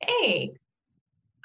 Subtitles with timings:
[0.00, 0.52] Hey,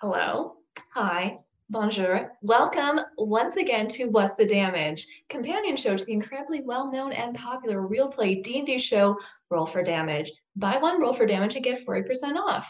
[0.02, 0.58] hello,
[0.90, 2.34] hi, bonjour.
[2.42, 7.86] Welcome once again to What's the Damage, companion show to the incredibly well-known and popular
[7.86, 9.18] real play D&D show
[9.50, 10.32] Roll for Damage.
[10.56, 12.70] Buy one, roll for damage, and get 40% off.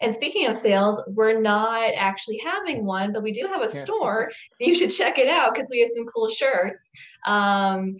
[0.00, 3.84] And speaking of sales, we're not actually having one, but we do have a Yeah.
[3.84, 4.30] store.
[4.60, 6.90] You should check it out because we have some cool shirts.
[7.26, 7.96] Um,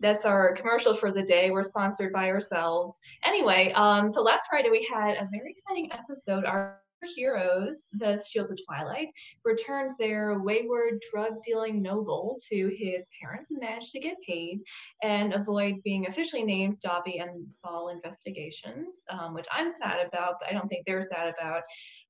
[0.00, 1.50] that's our commercial for the day.
[1.50, 2.98] We're sponsored by ourselves.
[3.24, 6.44] Anyway, um, so last Friday we had a very exciting episode.
[6.44, 6.82] Our
[7.14, 9.08] heroes, the Shields of Twilight,
[9.44, 14.60] returned their wayward drug dealing noble to his parents and managed to get paid
[15.02, 20.48] and avoid being officially named Dobby and Ball investigations, um, which I'm sad about, but
[20.48, 21.62] I don't think they're sad about.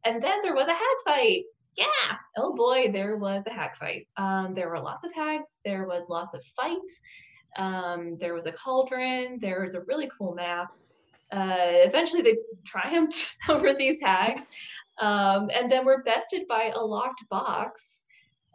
[0.04, 1.44] And then there was a hag fight.
[1.76, 4.06] Yeah, oh boy, there was a hag fight.
[4.18, 5.46] Um, there were lots of hags.
[5.64, 7.00] There was lots of fights.
[7.56, 9.38] Um, there was a cauldron.
[9.40, 10.74] There was a really cool map.
[11.32, 11.56] Uh,
[11.86, 14.42] eventually, they triumphed over these hags,
[15.00, 18.04] um, and then were bested by a locked box.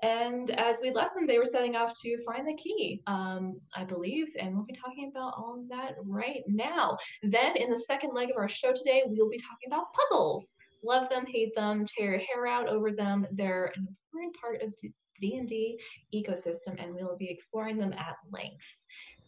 [0.03, 3.83] And as we left them, they were setting off to find the key, um, I
[3.83, 6.97] believe, and we'll be talking about all of that right now.
[7.23, 10.49] Then, in the second leg of our show today, we'll be talking about puzzles.
[10.83, 13.25] Love them, hate them, tear your hair out over them.
[13.31, 15.79] They're an important part of the D&D
[16.13, 18.65] ecosystem, and we'll be exploring them at length.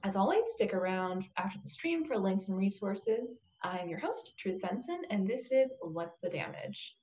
[0.04, 3.40] As always, stick around after the stream for links and resources.
[3.64, 6.96] I'm your host, Truth Benson, and this is What's the Damage?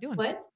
[0.00, 0.16] You doing?
[0.16, 0.46] What?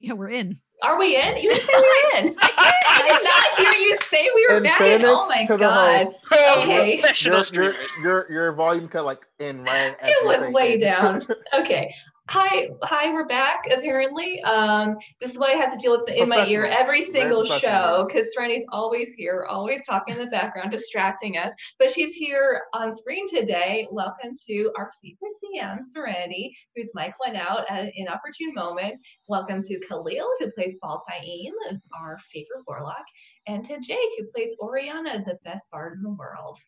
[0.00, 0.58] Yeah, we're in.
[0.82, 1.36] Are we in?
[1.38, 2.36] You didn't say we were in.
[2.40, 5.04] I did not hear you say we were In back in.
[5.04, 6.04] Oh fairness my god.
[6.06, 6.98] host, Okay.
[6.98, 9.96] Professional your, your, your your volume cut like in right.
[10.02, 10.80] It was way it.
[10.80, 11.26] down.
[11.54, 11.92] Okay.
[12.30, 14.42] Hi, hi, we're back apparently.
[14.42, 17.42] Um, this is why I have to deal with it in my ear every single
[17.42, 21.54] show because Serenity's always here, always talking in the background, distracting us.
[21.78, 23.88] But she's here on screen today.
[23.90, 29.00] Welcome to our favorite DM, Serenity, whose mic went out at an inopportune moment.
[29.26, 31.52] Welcome to Khalil, who plays Baltaim,
[31.98, 33.06] our favorite warlock,
[33.46, 36.58] and to Jake, who plays Oriana, the best bard in the world.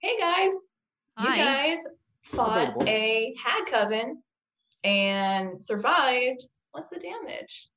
[0.00, 0.52] Hey guys,
[1.18, 1.78] you guys
[2.22, 4.22] fought a hag coven
[4.84, 6.46] and survived.
[6.72, 7.68] What's the damage?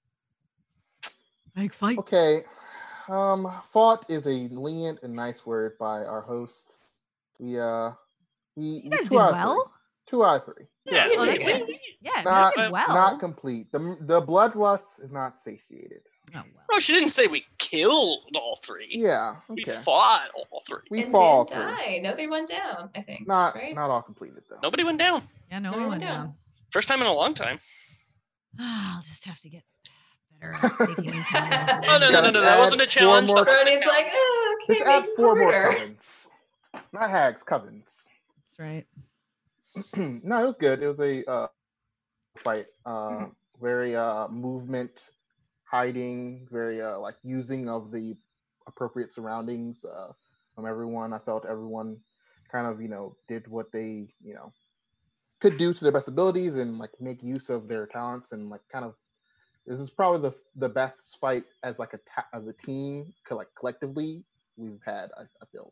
[1.55, 1.97] Big fight.
[1.97, 2.41] Okay.
[3.09, 6.75] Um, fought is a lenient and nice word by our host.
[7.39, 7.91] We uh,
[8.55, 9.63] we You guys two did out of well.
[9.63, 9.73] three.
[10.07, 10.65] Two out of three.
[10.85, 11.07] Yeah.
[11.11, 11.37] Oh, yeah.
[11.37, 11.67] good.
[12.01, 12.87] Yeah, Not you did well.
[12.89, 13.71] not complete.
[13.71, 16.01] The the bloodlust is not satiated.
[16.35, 16.63] oh, well.
[16.71, 18.87] No, she didn't say we killed all three.
[18.89, 19.35] Yeah.
[19.49, 20.79] We fought all three.
[20.91, 21.75] We and fall didn't through.
[21.75, 21.99] die.
[22.03, 22.89] No, they went down.
[22.95, 23.27] I think.
[23.27, 23.73] Not right?
[23.75, 24.59] not all completed though.
[24.61, 25.23] Nobody went down.
[25.51, 26.33] Yeah, no, No, we we went went down.
[26.71, 27.59] First time in a long time.
[28.59, 29.63] I'll just have to get
[30.39, 30.63] better at.
[31.89, 32.41] Oh, no, no, no, no.
[32.41, 33.27] That wasn't a four challenge.
[33.29, 34.13] more- That wasn't a Serenity's like, challenge.
[34.15, 36.27] oh, Just add make four more covens.
[36.93, 37.85] Not hags, covens.
[37.85, 38.85] That's right.
[40.23, 40.81] no, it was good.
[40.83, 41.47] It was a uh,
[42.37, 42.65] fight.
[42.85, 43.25] Uh,
[43.61, 45.09] very uh, movement,
[45.63, 48.15] hiding, very uh, like using of the
[48.67, 50.11] appropriate surroundings uh,
[50.55, 51.13] from everyone.
[51.13, 51.97] I felt everyone
[52.51, 54.51] kind of you know did what they you know
[55.39, 58.61] could do to their best abilities and like make use of their talents and like
[58.71, 58.95] kind of
[59.65, 63.47] this is probably the the best fight as like a ta- as a team like
[63.55, 64.23] collectively
[64.57, 65.09] we've had.
[65.17, 65.71] I, I feel.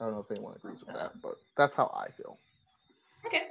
[0.00, 2.38] I don't know if anyone agrees with that, but that's how I feel.
[3.26, 3.48] Okay.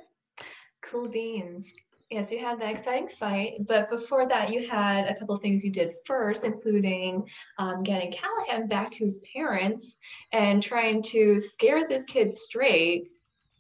[0.82, 1.72] Cool beans.
[2.10, 5.64] Yes, you had that exciting fight, but before that, you had a couple of things
[5.64, 7.24] you did first, including
[7.60, 10.00] um, getting Callahan back to his parents
[10.32, 13.12] and trying to scare this kid straight.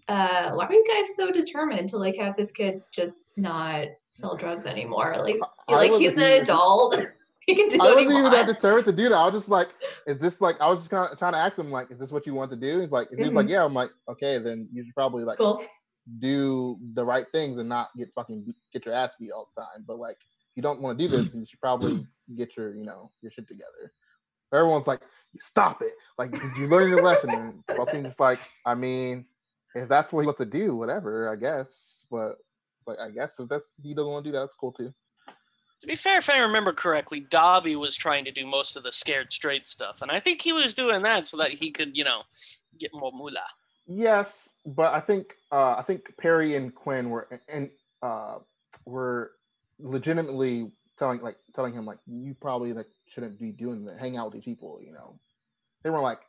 [0.09, 4.35] Uh, why are you guys so determined to like have this kid just not sell
[4.35, 5.15] drugs anymore?
[5.19, 6.99] Like, like he's an even- adult.
[7.45, 9.15] he can do I wasn't even that determined to do that.
[9.15, 9.69] I was just like,
[10.07, 10.59] is this like?
[10.59, 12.49] I was just kind of trying to ask him like, is this what you want
[12.49, 12.81] to do?
[12.81, 15.37] He's like, if he was like, yeah, I'm like, okay, then you should probably like
[15.37, 15.63] Cool.
[16.17, 19.85] do the right things and not get fucking get your ass beat all the time.
[19.87, 22.03] But like, if you don't want to do this, then you should probably
[22.35, 23.93] get your you know your shit together.
[24.51, 25.01] Everyone's like,
[25.39, 25.93] stop it!
[26.17, 27.29] Like, did you learn your lesson?
[27.29, 29.25] And Baltaim's just like, I mean,
[29.75, 32.05] if that's what he wants to do, whatever, I guess.
[32.09, 32.37] But
[32.87, 34.93] like, I guess if that's he doesn't want to do that, that's cool too.
[35.81, 38.91] To be fair, if I remember correctly, Dobby was trying to do most of the
[38.91, 42.03] scared straight stuff, and I think he was doing that so that he could, you
[42.03, 42.23] know,
[42.77, 43.39] get more moolah.
[43.87, 47.69] Yes, but I think uh, I think Perry and Quinn were and
[48.01, 48.39] uh,
[48.85, 49.31] were
[49.79, 54.25] legitimately telling like telling him like you probably like shouldn't be doing the Hang out
[54.25, 55.17] with these people, you know.
[55.83, 56.19] They were like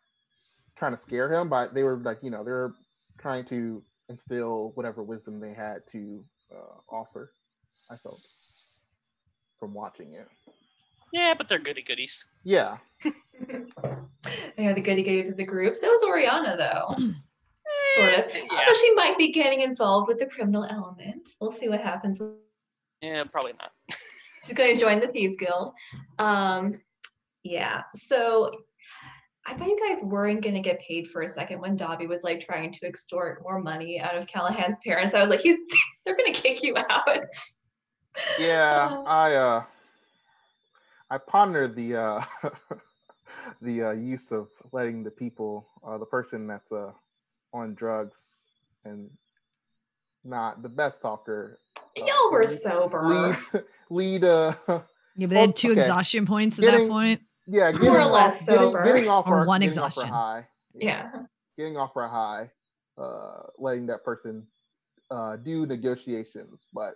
[0.76, 2.74] trying to scare him, but they were like you know they were
[3.20, 6.24] trying to instill whatever wisdom they had to
[6.54, 7.32] uh, offer.
[7.90, 8.20] I felt
[9.58, 10.26] from watching it.
[11.12, 12.26] Yeah, but they're goody goodies.
[12.44, 15.74] Yeah, they are the goody goodies of the group.
[15.74, 16.94] So was Oriana, though.
[17.96, 18.24] sort of.
[18.34, 21.28] Yeah, Although she might be getting involved with the criminal element.
[21.40, 22.20] We'll see what happens.
[23.02, 23.72] yeah, probably not.
[24.44, 25.72] She's going to join the Thieves Guild.
[26.18, 26.80] Um,
[27.42, 27.82] yeah.
[27.94, 28.52] So
[29.50, 32.22] I thought you guys weren't going to get paid for a second when Dobby was
[32.22, 35.12] like trying to extort more money out of Callahan's parents.
[35.12, 35.58] I was like, He's,
[36.06, 37.18] they're going to kick you out.
[38.38, 38.88] yeah.
[38.92, 39.04] Oh.
[39.06, 39.64] I uh,
[41.10, 42.24] I pondered the uh,
[43.62, 46.92] the uh, use of letting the people, uh, the person that's uh,
[47.52, 48.46] on drugs
[48.84, 49.10] and
[50.24, 53.02] not the best talker, uh, Y'all were lead- sober.
[53.02, 53.36] lead
[53.90, 55.80] lead uh Yeah, but they had two Okay.
[55.80, 57.22] exhaustion points at Getting- that point.
[57.50, 58.84] Yeah getting or off, less getting, sober.
[58.84, 60.08] getting off Or our, one getting off our exhaustion.
[60.12, 61.10] high Yeah.
[61.58, 62.50] getting off our high
[62.98, 64.46] uh letting that person
[65.10, 66.94] uh do negotiations but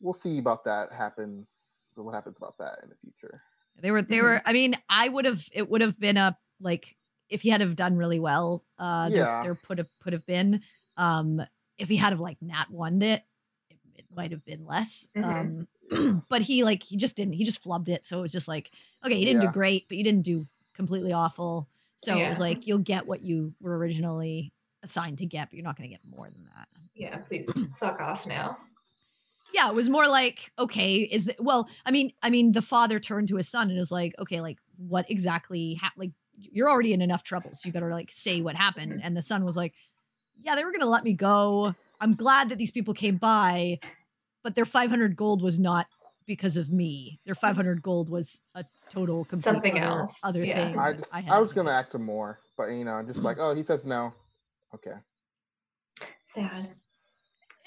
[0.00, 3.42] we'll see about that happens what happens about that in the future
[3.80, 6.96] They were they were I mean, I would have it would have been a like
[7.28, 9.42] if he had have done really well, uh there, Yeah.
[9.42, 10.62] there could have could have been.
[10.96, 11.42] Um
[11.78, 13.22] if he had have like not won it,
[13.70, 15.08] it, it might have been less.
[15.16, 15.24] Mhm.
[15.24, 15.68] Um
[16.28, 18.06] but he like he just didn't he just flubbed it.
[18.06, 18.70] So it was just like,
[19.04, 19.48] okay, you didn't Yeah.
[19.48, 21.68] do great, but you didn't do completely awful.
[21.98, 24.52] So it was like you'll get what you were originally
[24.82, 26.68] assigned to get, but you're not gonna get more than that.
[26.94, 27.16] Yeah.
[27.18, 28.56] Please fuck off now.
[29.54, 32.98] yeah it was more like okay is it well i mean i mean the father
[32.98, 36.92] turned to his son and was like okay like what exactly ha- like you're already
[36.92, 39.72] in enough trouble so you better like say what happened and the son was like
[40.42, 43.78] yeah they were gonna let me go i'm glad that these people came by
[44.46, 45.88] but their 500 gold was not
[46.24, 50.68] because of me their 500 gold was a total complete Something other, else, other yeah.
[50.68, 53.38] thing i just had i, was gonna ask some more but you know just like
[53.40, 54.12] oh he says no
[54.72, 54.92] okay
[56.26, 56.68] Sad.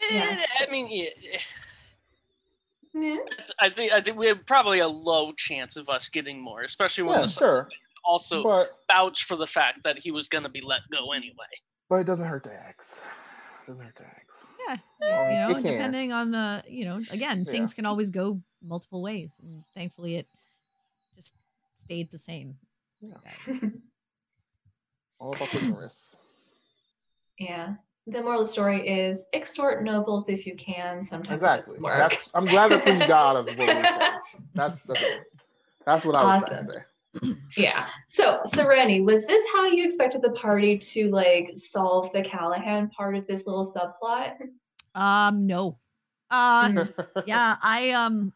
[0.02, 0.40] Eh, Yeah.
[0.62, 1.40] I mean, yeah,
[2.94, 3.18] Yeah.
[3.60, 7.04] I think I think we have probably a low chance of us getting more, especially
[7.04, 7.70] when Yeah, the sure.
[8.06, 11.54] also but vouch for the fact that he was going to be let go anyway.
[11.90, 13.02] but it doesn't hurt to ask
[13.68, 14.19] doesn't hurt to ask
[14.70, 15.64] yeah Um, you it know can.
[15.64, 17.52] depending on the you know again Yeah.
[17.52, 20.28] things can always go multiple ways and thankfully it
[21.16, 21.36] just
[21.78, 22.56] stayed the same
[23.02, 23.14] Yeah.
[25.20, 26.16] all about taking risks
[27.38, 27.76] Yeah.
[28.08, 31.04] The moral of the story is extort nobles if you can.
[31.04, 31.98] Sometimes exactly work.
[31.98, 33.88] that's, i'm glad that's what you got of what we were
[34.56, 35.02] that's that's,
[35.86, 36.80] that's what i was trying to say
[37.58, 37.86] Yeah.
[38.08, 43.16] So, Sereni, was this how you expected the party to like solve the Callahan part
[43.16, 44.36] of this little subplot?
[44.96, 45.80] Um, no.
[46.30, 46.94] Uh, Mm.
[47.26, 48.34] yeah, I um,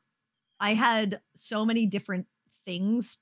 [0.60, 2.26] I had so many different
[2.66, 3.18] things.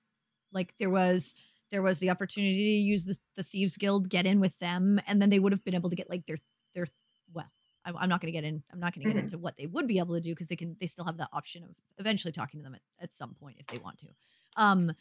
[0.51, 1.35] Like there was
[1.71, 5.21] there was the opportunity to use the, the thieves guild, get in with them, and
[5.21, 6.37] then they would have been able to get like their
[6.73, 6.87] their
[7.33, 7.51] well.
[7.83, 8.61] I'm, I'm not going to get in.
[8.71, 9.25] I'm not going to get Mhm.
[9.25, 10.77] into what they would be able to do because they can.
[10.79, 13.65] They still have the option of eventually talking to them at, at some point if
[13.67, 14.07] they want to.
[14.55, 14.91] Um,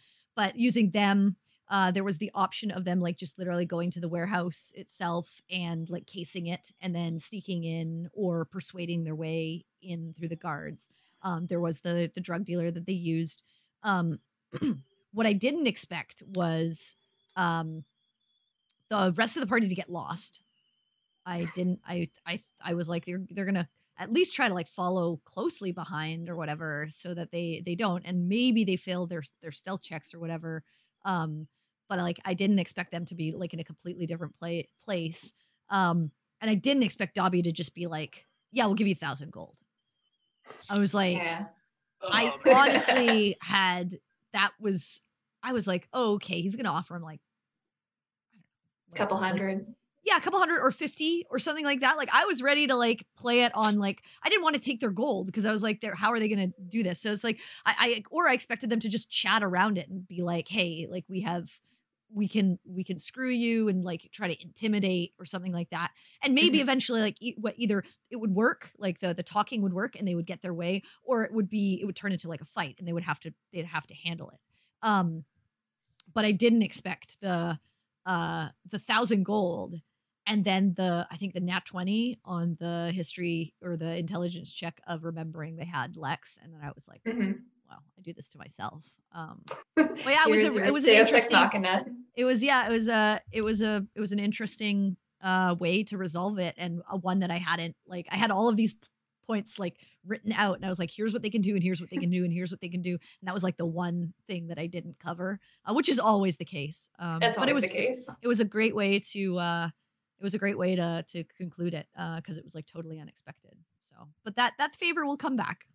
[0.41, 1.37] but using them,
[1.69, 5.43] uh, there was the option of them like just literally going to the warehouse itself
[5.51, 10.37] and like casing it and then sneaking in or persuading their way in through the
[10.37, 10.89] guards.
[11.21, 13.43] Um, there was the the drug dealer that they used.
[13.83, 14.21] Um,
[15.13, 16.97] what I didn't expect was
[17.37, 17.85] um,
[18.89, 20.41] the rest of the party to get lost.
[21.27, 21.81] I didn't.
[21.87, 23.69] I I I was like they're they're gonna
[24.01, 28.03] at least try to like follow closely behind or whatever so that they they don't
[28.07, 30.65] and maybe they fail their their stealth checks or whatever
[31.05, 31.47] um
[31.89, 35.33] but like i didn't expect them to be like in a completely different play, place
[35.69, 39.05] um and i didn't expect dobby to just be like yeah we'll give you a
[39.07, 39.57] thousand gold
[40.71, 41.45] I was like, yeah.
[42.03, 42.57] I Oh, man.
[42.57, 43.99] honestly had
[44.33, 45.03] that was
[45.45, 47.21] I was like, oh, okay, he's gonna offer him like
[48.33, 49.67] a don't know, couple like- hundred.
[50.05, 51.97] Yeah, a couple hundred or 50 or something like that.
[51.97, 54.81] Like I was ready to like play it on like I didn't want to take
[54.81, 57.01] their gold because I was like, they're how are they gonna do this?
[57.01, 60.07] So it's like I, I or I expected them to just chat around it and
[60.09, 61.49] be like, hey, like we have
[62.13, 65.93] we can we can screw you and like try to intimidate or something like that
[66.25, 66.63] and maybe Mhm.
[66.63, 70.09] eventually like e- what either it would work like the the talking would work and
[70.09, 72.45] they would get their way or it would be it would turn into like a
[72.47, 74.41] fight and they would have to they'd have to handle it
[74.83, 75.25] um
[76.13, 77.61] but i didn't expect the
[78.07, 79.77] uh the thousand gold
[80.31, 84.81] and then the i think the nat 20 on the history or the intelligence check
[84.87, 87.41] of remembering they had lex and then i was like Mhm.
[87.69, 88.83] wow i do this to myself
[89.13, 89.43] um
[89.77, 91.37] yeah, it was a- it was an interesting-
[92.15, 95.83] it was yeah it was a it was a it was an interesting uh way
[95.85, 98.77] to resolve it and a one that i hadn't like i had all of these
[99.27, 101.81] points like written out and i was like here's what they can do and here's
[101.81, 103.67] what they can do and here's what they can do and that was like the
[103.67, 107.49] one thing that i didn't cover uh, which is always the case um That's but
[107.49, 108.07] it was the case.
[108.23, 109.69] it was a great way to uh
[110.21, 113.01] it was a great way to to conclude it uh because it was like totally
[113.01, 115.67] unexpected so but that that favor will come back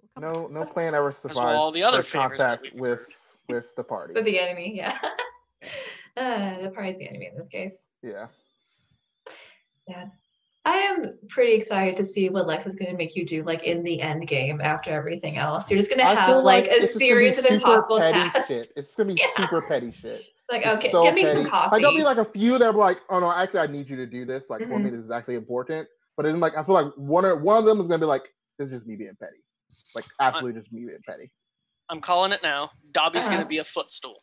[0.00, 3.06] will come No, no plan ever well survives all the other favors that contact with
[3.48, 4.12] with the party.
[4.12, 4.98] With the enemy, yeah.
[6.18, 7.86] uh, the party's the enemy in this case.
[8.02, 8.26] yeah.
[9.88, 10.10] Sad.
[10.66, 13.62] I am pretty excited to see what Lex is going to make you do, like
[13.62, 15.70] in the end game after everything else.
[15.70, 18.00] You're just going to have feel like, a it's just gonna be series of impossible
[18.00, 18.48] petty tasks.
[18.48, 18.70] shit.
[18.76, 19.46] It's gonna be Yeah.
[19.46, 20.24] super petty shit.
[20.50, 21.48] Like, okay, so give me some petty.
[21.50, 21.74] coffee.
[21.74, 23.96] Like there'll be like a few that are like, oh no, actually I need you
[23.96, 24.48] to do this.
[24.48, 24.84] Like for Mm-hmm.
[24.84, 25.86] me, this is actually important.
[26.16, 28.28] But then like I feel like one or one of them is gonna be like,
[28.58, 29.36] this is just me being petty.
[29.94, 31.30] Like absolutely just me being petty.
[31.90, 32.70] I'm calling it now.
[32.92, 33.36] Dobby's Uh-huh.
[33.36, 34.22] gonna be a footstool.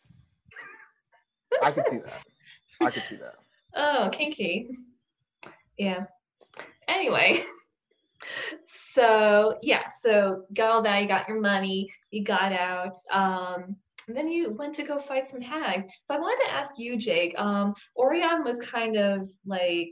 [1.64, 2.22] I could see that.
[2.82, 3.36] I could see that.
[3.76, 4.70] Oh, kinky.
[5.78, 6.06] Yeah.
[6.88, 7.42] Anyway,
[8.64, 11.02] so yeah, so got all that.
[11.02, 11.94] You got your money.
[12.12, 12.96] You got out.
[13.12, 13.76] Um,
[14.08, 15.92] and then you went to go fight some hags.
[16.04, 17.34] So I wanted to ask you, Jake.
[17.40, 19.90] Um, Orion was kind of like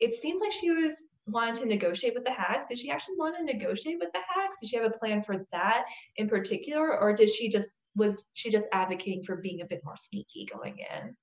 [0.00, 2.66] it seemed like she was wanting to negotiate with the hags.
[2.68, 4.54] Did she actually want to negotiate with the hags?
[4.60, 8.50] Did she have a plan for that in particular, or did she just was she
[8.50, 11.16] just advocating for being a bit more sneaky going in?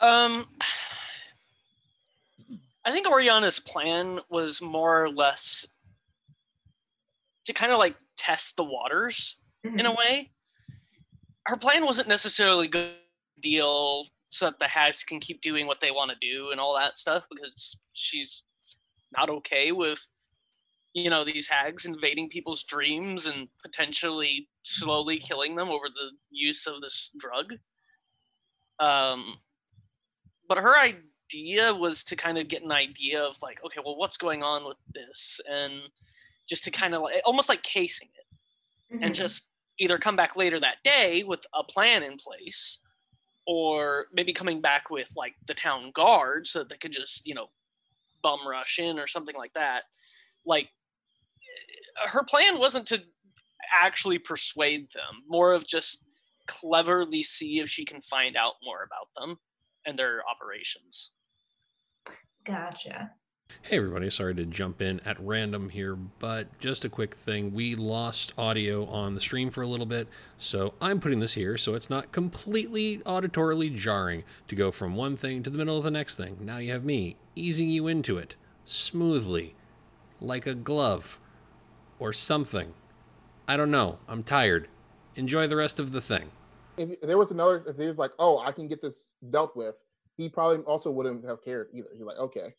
[0.00, 0.46] Um,
[2.86, 5.66] I think Oriana's plan was more or less
[7.44, 9.86] to kind of like test the waters in Mhm.
[9.86, 10.32] a way.
[11.50, 12.94] Her plan wasn't necessarily good
[13.40, 16.78] deal so that the hags can keep doing what they want to do and all
[16.78, 18.44] that stuff because she's
[19.10, 20.00] not okay with
[20.94, 26.68] you know these hags invading people's dreams and potentially slowly killing them over the use
[26.68, 27.54] of this drug.
[28.78, 29.40] Um,
[30.48, 34.16] but her idea was to kind of get an idea of like, okay, well, what's
[34.16, 35.82] going on with this, and
[36.48, 39.16] just to kind of like almost like casing it and Mhm.
[39.16, 42.78] just either come back later that day with a plan in place
[43.46, 47.34] or maybe coming back with like the town guard so that they could just you
[47.34, 47.46] know
[48.22, 49.84] bum rush in or something like that
[50.46, 50.68] like
[52.06, 53.02] her plan wasn't to
[53.74, 56.04] actually persuade them more of just
[56.46, 59.36] cleverly see if she can find out more about them
[59.86, 61.12] and their operations
[62.44, 63.12] Gotcha.
[63.62, 67.52] Hey everybody, sorry to jump in at random here, but just a quick thing.
[67.52, 71.58] We lost audio on the stream for a little bit, so I'm putting this here
[71.58, 75.84] so it's not completely auditorily jarring to go from one thing to the middle of
[75.84, 76.38] the next thing.
[76.40, 79.54] Now you have me easing you into it smoothly,
[80.20, 81.20] like a glove
[81.98, 82.74] or something.
[83.46, 83.98] I don't know.
[84.08, 84.68] I'm tired.
[85.16, 86.30] Enjoy the rest of the thing.
[86.76, 89.76] If there was another, if he was like, oh, I can get this dealt with,
[90.16, 91.88] he probably also wouldn't have cared either.
[91.92, 92.54] He's like, okay,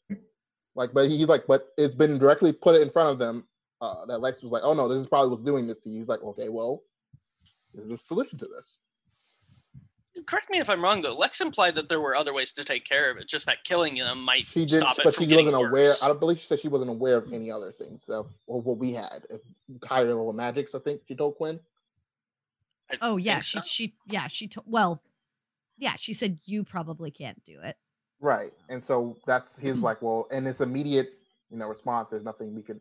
[0.75, 3.45] like, but he's like, but it's been directly put in front of them.
[3.81, 5.99] Uh, that Lex was like, oh no, this is probably what's doing this to you.
[5.99, 6.83] He's like, okay, well,
[7.73, 8.79] there's a solution to this.
[10.27, 12.83] correct me if i'm wrong though lex implied that there were other ways to take
[12.83, 15.27] care of it just that killing them might She did, stop it but from she
[15.27, 15.83] getting wasn't aware.
[15.85, 16.03] worse.
[16.03, 18.03] I don't believe she said she wasn't aware of any other things.
[18.05, 19.39] So, or what we had, if
[19.85, 20.75] higher level magics.
[20.75, 21.59] I think she told Quinn.
[22.91, 23.63] I Oh yeah, she so.
[23.65, 25.01] she yeah she told well,
[25.77, 27.77] yeah she said you probably can't do it.
[28.21, 28.51] Right.
[28.69, 31.09] And so that's his like, well, and it's immediate,
[31.49, 32.09] you know, response.
[32.09, 32.79] There's nothing we could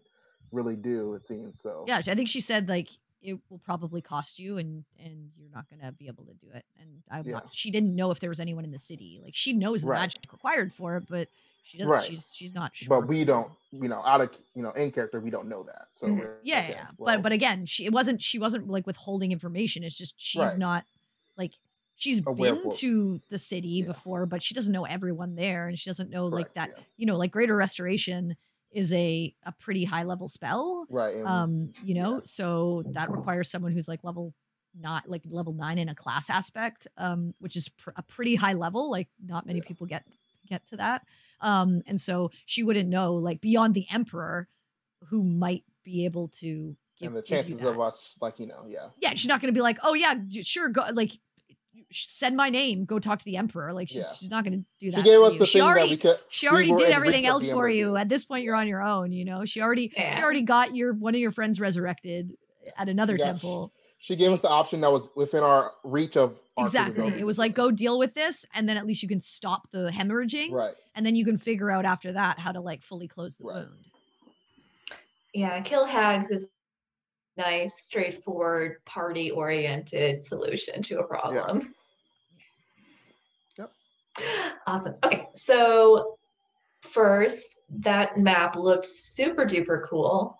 [0.52, 1.60] really do, it seems.
[1.60, 2.88] So Yeah, I think she said like
[3.22, 6.64] it will probably cost you and and you're not gonna be able to do it.
[6.78, 7.40] And I'm Yeah.
[7.52, 9.20] she didn't know if there was anyone in the city.
[9.22, 10.00] Like she knows the Right.
[10.00, 11.28] magic required for it, but
[11.62, 11.90] she doesn't.
[11.92, 12.02] Right.
[12.04, 12.88] She's she's not sure.
[13.00, 15.88] but we don't, you know, out of you know, in character, we don't know that.
[15.92, 16.36] So Mhm.
[16.42, 16.86] Yeah, okay, yeah.
[16.98, 19.84] well, But but again, she it wasn't she wasn't like withholding information.
[19.84, 20.58] It's just she's Right.
[20.58, 20.84] not
[21.36, 21.52] like
[22.00, 23.86] she's been what- to the city Yeah.
[23.86, 26.70] before, but she doesn't know everyone there, and she doesn't know like that.
[26.76, 26.82] yeah.
[26.96, 28.36] You know, like Greater Restoration
[28.72, 30.86] is a a pretty high level spell.
[30.90, 31.16] Right.
[31.16, 32.20] and- Um, you know, yeah.
[32.24, 34.34] so that requires someone who's like level
[34.72, 38.52] not like level nine in a class aspect, um, which is pr- a pretty high
[38.52, 38.88] level.
[38.90, 40.04] Like not many people get
[40.46, 41.04] get to that.
[41.40, 44.48] Um, and so she wouldn't know like beyond the emperor,
[45.08, 48.90] who might be able to give, and the chances of us, like you know, yeah,
[49.00, 51.18] yeah, she's not going to be like, oh yeah, sure, go like
[51.92, 53.72] send my name, go talk to the emperor.
[53.72, 54.12] Like she's, Yeah.
[54.18, 54.98] she's not going to do that.
[54.98, 55.38] she gave us you.
[55.40, 56.18] the she thing already, that we could.
[56.28, 57.96] she already were did everything else for you.
[57.96, 58.00] it.
[58.00, 59.12] At this point, you're on your own.
[59.12, 60.16] You know, she already Yeah.
[60.16, 62.32] she already got your one of your friends resurrected
[62.76, 63.72] at another got- temple.
[64.02, 67.08] She gave us the option that was within our reach of our Exactly.
[67.18, 69.90] It was like go deal with this, and then at least you can stop the
[69.92, 70.74] hemorrhaging, right.
[70.94, 73.56] and then you can figure out after that how to like fully close the Right.
[73.56, 73.84] wound.
[75.34, 81.74] Yeah, kill hags is a nice, straightforward, party-oriented solution to a problem.
[84.66, 84.94] Awesome.
[85.04, 86.18] Okay, so
[86.82, 90.38] first, that map looked super duper cool.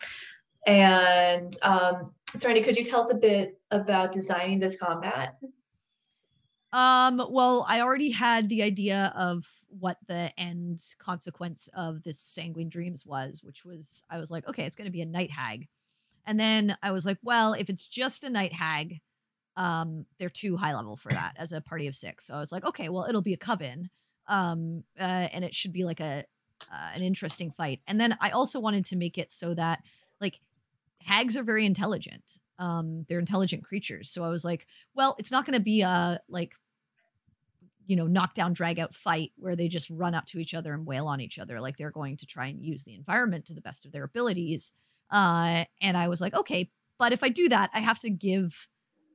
[0.67, 5.37] And um, Serenity, could you tell us a bit about designing this combat?
[6.73, 12.69] Um, well, I already had the idea of what the end consequence of this sanguine
[12.69, 15.69] dreams was, which was I was like, okay, it's gonna be a night hag.
[16.27, 19.01] And then I was like, well, if it's just a night hag,
[19.57, 22.27] um, they're too high level for that as a party of six.
[22.27, 23.91] So I was like, okay, well, it'll be a coven.
[24.27, 25.03] Um, uh,
[25.33, 26.25] and it should be like a
[26.71, 27.81] uh, an interesting fight.
[27.87, 29.81] And then I also wanted to make it so that
[30.21, 30.41] like
[31.03, 32.23] hags are very intelligent.
[32.59, 34.11] Um, they're intelligent creatures.
[34.11, 36.53] So I was like, well, it's not going to be a like,
[37.87, 40.87] you know, knockdown, drag out fight where they just run up to each other and
[40.87, 41.61] wail on each other.
[41.61, 44.73] Like they're going to try and use the environment to the best of their abilities.
[45.11, 48.69] Uh, and I was like, okay, but if I do that, I have to give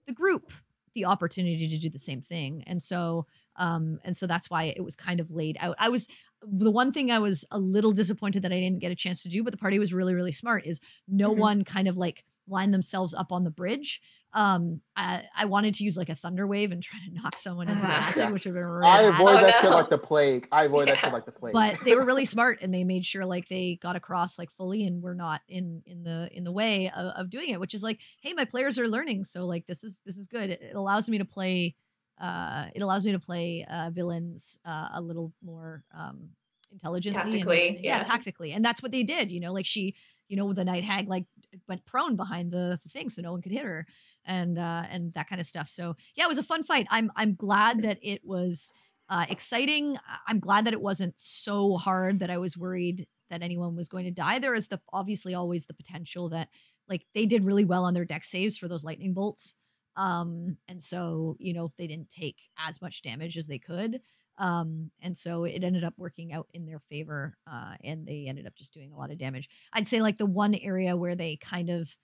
[0.07, 0.51] the group
[0.93, 2.63] the opportunity to do the same thing.
[2.67, 3.25] And so,
[3.57, 5.75] um, and so that's why it was kind of laid out.
[5.77, 6.07] I was
[6.41, 9.29] the one thing I was a little disappointed that I didn't get a chance to
[9.29, 10.65] do, but the party was really, really smart.
[10.65, 11.37] Is no Mhm.
[11.37, 14.01] one kind of like lined themselves up on the bridge.
[14.33, 17.69] Um, I, I wanted to use like a thunder wave and try to knock someone
[17.69, 18.07] into the Ah.
[18.09, 18.31] acid, Yeah.
[18.31, 19.13] which would have been really I bad.
[19.13, 20.47] avoid Oh, that shit like the plague.
[20.51, 21.53] I avoid that shit like the plague.
[21.53, 24.85] but they were really smart and they made sure like they got across like fully
[24.85, 27.81] and were not in in the in the way of, of doing it which is
[27.81, 30.75] like hey my players are learning so like this is this is good it, it
[30.75, 31.73] allows me to play
[32.19, 36.29] uh it allows me to play uh villains uh a little more um
[36.73, 38.03] intelligently and- Tactically, and- yeah yeah.
[38.03, 39.95] tactically and that's what they did you know like she
[40.27, 41.25] you know the night hag like
[41.67, 43.85] went prone behind the, the thing so no one could hit her
[44.25, 47.11] and uh and that kind of stuff so yeah it was a fun fight i'm
[47.15, 48.73] i'm glad that it was
[49.09, 49.97] uh, exciting.
[50.27, 54.05] I'm glad that it wasn't so hard that I was worried that anyone was going
[54.05, 54.39] to die.
[54.39, 56.49] There is the obviously always the potential that
[56.87, 59.55] like they did really well on their Dex saves for those lightning bolts.
[59.95, 64.01] Um, and so, you know, they didn't take as much damage as they could.
[64.37, 67.37] Um, and so it ended up working out in their favor.
[67.49, 69.49] Uh, and they ended up just doing a lot of damage.
[69.73, 71.95] I'd say like the one area where they kind of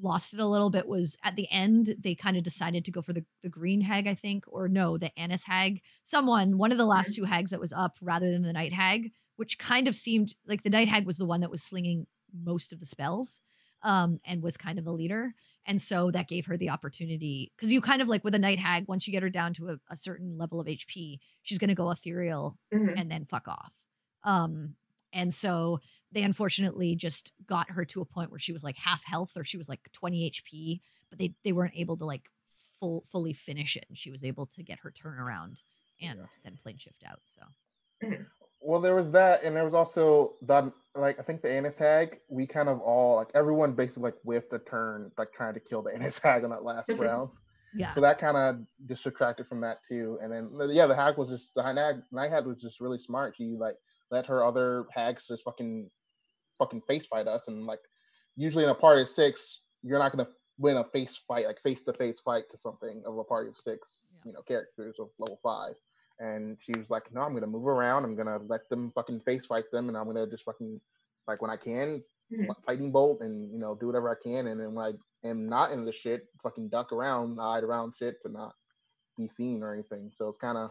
[0.00, 3.02] lost it a little bit was at the end they kind of decided to go
[3.02, 6.78] for the, the green hag i think or no the Annis hag someone one of
[6.78, 9.94] the last two hags that was up rather than the night hag which kind of
[9.94, 13.40] seemed like the night hag was the one that was slinging most of the spells
[13.82, 15.34] um, and was kind of the leader
[15.70, 18.58] and so that gave her the opportunity because you kind of like with a night
[18.58, 21.68] hag once you get her down to a, a certain level of hp she's going
[21.68, 22.94] to go ethereal Mhm.
[23.00, 23.72] and then fuck off.
[24.24, 24.74] Um,
[25.12, 25.80] and so
[26.12, 29.44] they unfortunately just got her to a point where she was like half health or
[29.44, 32.28] she was like 20 HP, but they they weren't able to like
[32.78, 35.62] full fully finish it, and she was able to get her turnaround
[36.00, 36.26] and Yeah.
[36.44, 37.20] then plane shift out.
[37.26, 37.42] So
[38.70, 40.64] Well, there was that, and there was also that.
[40.94, 44.50] Like, I think the Annis Hag, we kind of all like everyone basically like whiffed
[44.50, 47.30] the turn, like trying to kill the Annis Hag on that last round.
[47.74, 50.18] yeah, So that kind of just subtracted from that too.
[50.22, 51.76] And then yeah, the hag was just the hag
[52.12, 53.34] night hag was just really smart.
[53.36, 53.76] She like
[54.10, 55.88] let her other hags just fucking
[56.58, 57.46] fucking face fight us.
[57.48, 57.80] And like
[58.36, 60.28] usually in a party of six, you're not gonna
[60.58, 63.56] win a face fight, like face to face fight to something of a party of
[63.56, 64.30] six, Yeah.
[64.30, 65.74] you know, characters of level five.
[66.20, 69.46] And she was like, No, I'm gonna move around, I'm gonna let them fucking face
[69.46, 70.80] fight them, and I'm gonna just fucking
[71.26, 72.54] like when I can, Mhm.
[72.68, 74.46] lightning bolt and you know, do whatever I can.
[74.48, 78.20] And then when I am not in the shit, fucking duck around, hide around shit
[78.22, 78.54] to not
[79.16, 80.10] be seen or anything.
[80.12, 80.70] So it's kind of,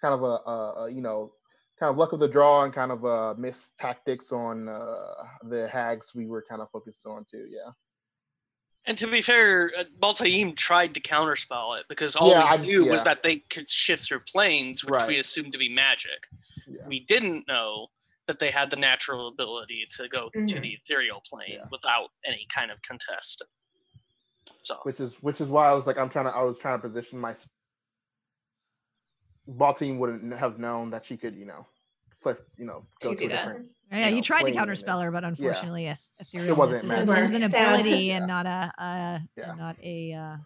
[0.00, 1.34] kind of a, a, a, you know,
[1.78, 5.68] kind of luck of the draw and kind of uh missed tactics on uh, the
[5.68, 7.46] hags we were kind of focused on too.
[7.50, 7.70] Yeah.
[8.88, 12.56] And to be fair, uh, Baltaim tried to counterspell it because all Yeah, we I
[12.56, 16.26] just- knew was that they could shift through planes, which we assumed to be magic.
[16.68, 16.86] Yeah.
[16.86, 17.88] We didn't know
[18.26, 20.60] that they had the natural ability to go to Mhm.
[20.62, 21.64] the ethereal plane Yeah.
[21.70, 23.42] without any kind of contest.
[24.62, 26.80] So Which is which is why I was like I'm trying to I was trying
[26.80, 27.36] to position my
[29.48, 31.66] Baltaim wouldn't have known that she could you know
[32.18, 33.36] flip, you know, go To to, a that.
[33.46, 33.66] different.
[33.90, 36.56] Yeah, you you know, tried to plane and counterspell her, but unfortunately, Eth- Ethereal It
[36.58, 37.24] wasn't is, magic.
[37.24, 38.16] is an ability Yeah.
[38.16, 39.50] and not a, uh, Yeah.
[39.50, 40.36] and not a uh,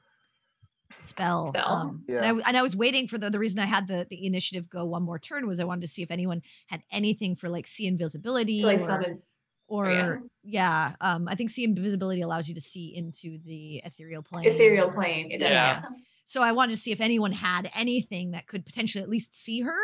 [1.02, 1.46] spell.
[1.48, 1.68] Spell.
[1.68, 2.40] Um, and, I, Yeah.
[2.46, 5.02] and I was waiting for the the reason I had the the initiative go one
[5.02, 8.62] more turn was I wanted to see if anyone had anything for like see invisibility
[8.62, 9.22] like or, summon.
[9.68, 10.16] or yeah.
[10.42, 10.92] yeah.
[11.00, 14.46] Um, I think see invisibility allows you to see into the ethereal plane.
[14.46, 15.30] Ethereal plane.
[15.30, 15.48] It does.
[15.50, 15.80] Yeah.
[15.83, 15.88] Yeah.
[16.26, 19.61] So I wanted to see if anyone had anything that could potentially at least see
[19.62, 19.78] her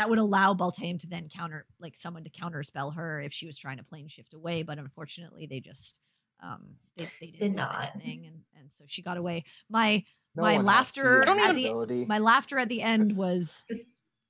[0.00, 3.58] that would allow Baltaim to then counter, like someone to counterspell her if she was
[3.58, 4.62] trying to plane shift away.
[4.62, 6.00] But unfortunately, they just
[6.42, 7.90] um they, they didn't Did not.
[7.94, 9.44] anything, and and so she got away.
[9.68, 10.02] My
[10.34, 12.06] No My laughter at the- ability.
[12.06, 13.66] my laughter at the end was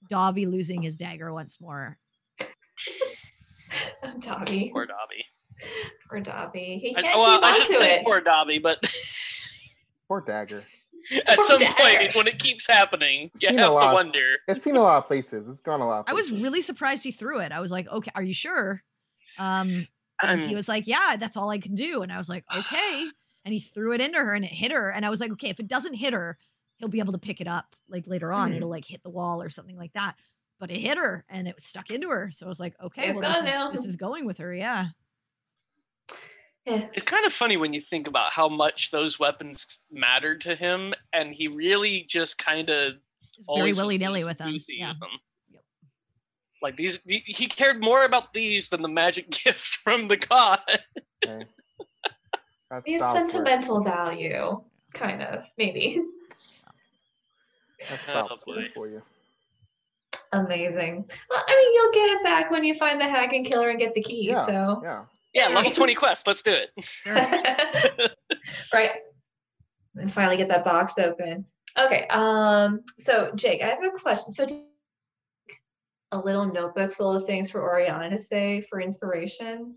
[0.09, 1.99] Dobby losing his dagger once more.
[4.21, 4.71] Dobby.
[4.73, 5.25] Poor Dobby.
[6.11, 6.79] Poor Dobby.
[6.83, 8.05] He I, can't well, I shouldn't say it.
[8.05, 8.85] poor Dobby, but
[10.09, 10.65] Poor dagger.
[11.27, 11.75] At some Dagger.
[11.77, 13.95] point when it keeps happening, you Seen a have to lot.
[13.95, 14.25] wonder.
[14.49, 15.49] It's seen a lot of places.
[15.49, 16.01] It's gone a lot.
[16.01, 17.53] Of I was really surprised he threw it.
[17.53, 18.83] I was like, okay, are you sure?
[19.39, 19.87] Um,
[20.23, 22.03] and he Um, was like, yeah, that's all I can do.
[22.03, 23.07] And I was like, okay.
[23.43, 24.91] And he threw it into her and it hit her.
[24.91, 26.37] And I was like, okay, if it doesn't hit her,
[26.77, 28.53] he'll be able to pick it up like later on.
[28.53, 28.57] Mhm.
[28.57, 30.17] It'll like hit the wall or something like that.
[30.59, 32.31] But it hit her and it was stuck into her.
[32.31, 34.53] So I was like, okay, well, this is, this is going with her.
[34.53, 34.89] Yeah.
[36.67, 36.87] Yeah.
[36.93, 40.93] It's kind of funny when you think about how much those weapons mattered to him,
[41.13, 42.99] and he really just kind of very
[43.49, 44.55] always willy nilly with them.
[44.69, 44.91] Yeah.
[44.91, 45.09] with them.
[45.53, 45.63] Yep.
[46.63, 50.61] Like these, he- he cared more about these than the magic gift from the god.
[51.25, 51.45] Okay.
[52.71, 53.31] That's He has stop work.
[53.31, 54.63] sentimental value.
[54.95, 55.45] Kind of.
[55.59, 56.01] Maybe.
[57.89, 58.57] That's Oh, stop boy.
[58.57, 59.03] work for you.
[60.33, 61.05] Amazing.
[61.29, 63.79] Well, I mean, you'll get it back when you find the hag and killer and
[63.81, 64.29] get the key.
[64.29, 64.47] Yeah.
[64.47, 64.81] So.
[64.85, 65.05] Yeah.
[65.33, 66.27] Yeah, level twenty quest.
[66.27, 66.71] Let's do it.
[68.73, 68.91] Right.
[69.97, 71.45] And finally get that box open.
[71.79, 72.07] Okay.
[72.11, 72.81] Um.
[72.99, 74.31] So Jake, I have a question.
[74.33, 74.47] So.
[76.13, 79.77] A little notebook full of things for Oriana to say for inspiration.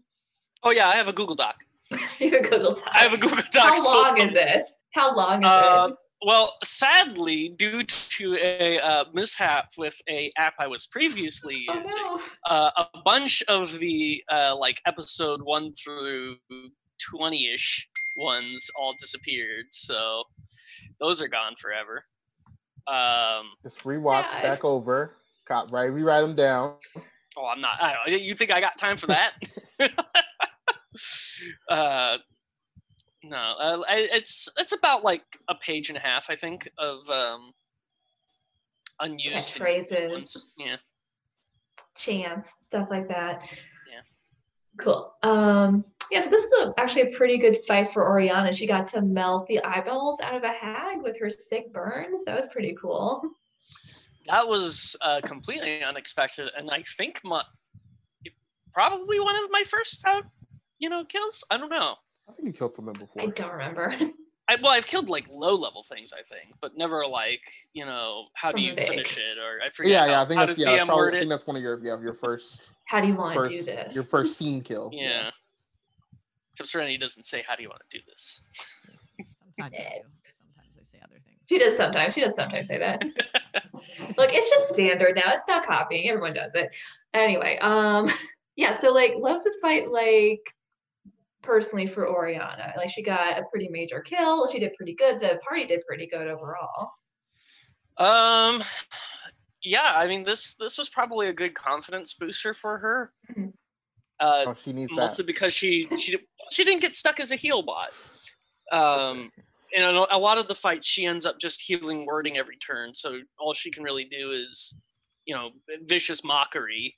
[0.63, 1.57] Oh yeah, I have a Google Doc.
[2.19, 2.89] you have a Google Doc.
[2.91, 3.75] I have a Google Doc.
[3.75, 4.65] How long is it?
[4.93, 5.95] How long is Uh, it?
[6.25, 12.01] Well, sadly, due to a uh, mishap with a app I was previously Oh using,
[12.03, 12.19] no.
[12.49, 16.37] uh, a bunch of the uh, like episode one through
[17.09, 19.65] twenty-ish ones all disappeared.
[19.71, 20.23] So
[20.99, 22.03] those are gone forever.
[22.87, 24.43] Um, Just rewatch Sad.
[24.43, 25.15] back over.
[25.47, 26.75] Got right, rewrite them down.
[27.37, 27.81] oh, I'm not.
[27.81, 28.21] I don't.
[28.21, 29.33] You think I got time for that?
[31.69, 32.17] uh,
[33.23, 37.51] no, uh, it's it's about like a page and a half, I think, of um,
[38.99, 40.11] unused and used Catchphrases.
[40.11, 40.51] ones.
[40.57, 40.75] Yeah.
[41.97, 43.43] chance, stuff like that.
[43.89, 44.01] Yeah.
[44.77, 45.13] Cool.
[45.23, 48.51] Um, yeah, so this is a, actually a pretty good fight for Oriana.
[48.53, 52.23] She got to melt the eyeballs out of a hag with her sick burns.
[52.25, 53.21] That was pretty cool.
[54.27, 57.41] That was uh, completely unexpected, and I think my
[58.71, 60.23] probably one of my first out,
[60.79, 61.43] you know, kills.
[61.51, 61.95] I don't know.
[62.27, 63.21] I think you killed someone before.
[63.21, 63.95] I don't remember.
[64.49, 67.41] I, well, I've killed like low level things, I think, but never like
[67.73, 68.87] you know how do you big.
[68.87, 69.91] finish it or I forget.
[69.91, 70.21] yeah, how, yeah.
[70.21, 70.77] I think how that's does yeah.
[70.79, 73.15] DM Probably, word I think that's one of your yeah your first How do you
[73.15, 73.95] want first to do this?
[73.95, 74.89] your first scene kill.
[74.93, 75.31] Yeah.
[76.51, 78.41] Except Serenity doesn't say how do you want to do this.
[79.17, 79.83] Sometimes I do.
[80.33, 81.39] Sometimes I say other things.
[81.49, 82.13] She does sometimes.
[82.13, 83.01] She does sometimes say that.
[84.17, 85.33] Look, it's just standard now.
[85.33, 86.09] It's not copying.
[86.09, 86.75] Everyone does it.
[87.13, 88.09] Anyway, um,
[88.55, 88.71] yeah.
[88.71, 90.41] So like, loves this fight like
[91.43, 92.73] personally for Oriana.
[92.77, 94.47] Like she got a pretty major kill.
[94.47, 95.19] She did pretty good.
[95.19, 96.91] The party did pretty good overall.
[97.97, 98.63] Um,
[99.61, 103.13] yeah, I mean this this was probably a good confidence booster for her.
[103.29, 103.53] Mhm.
[104.19, 104.95] Uh, Oh, she needs that.
[104.95, 106.17] mostly because she she
[106.49, 107.89] she didn't get stuck as a heal bot.
[108.71, 109.29] Um,
[109.75, 112.95] and a a lot of the fights she ends up just healing wording every turn,
[112.95, 114.81] so all she can really do is,
[115.25, 115.51] you know,
[115.83, 116.95] vicious mockery,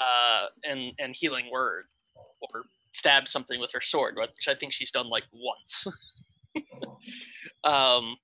[0.00, 1.86] uh, and and healing word,
[2.40, 2.64] or
[2.96, 5.86] stab something with her sword, which I think she's done like once.
[7.64, 8.16] um,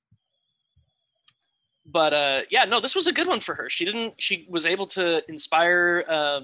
[1.85, 3.69] but uh, yeah, no, this was a good one for her.
[3.69, 4.15] She didn't.
[4.19, 6.05] She was able to inspire.
[6.09, 6.41] Uh,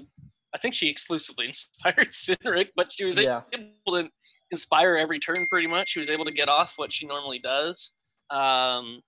[0.53, 3.41] I think she exclusively inspired Cynric, but she was Yeah.
[3.53, 4.09] able to
[4.51, 5.89] inspire every turn pretty much.
[5.89, 7.93] She was able to get off what she normally does.
[8.29, 9.01] Um,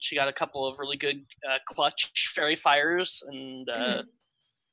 [0.00, 4.02] she got a couple of really good uh, clutch fairy fires and uh,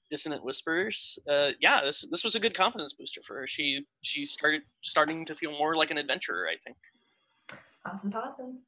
[0.10, 1.20] dissonant whispers.
[1.28, 3.48] Uh, yeah, this this was a good confidence booster for her.
[3.48, 6.48] She she started starting to feel more like an adventurer.
[6.52, 6.78] I think.
[7.86, 8.60] Awesome, awesome.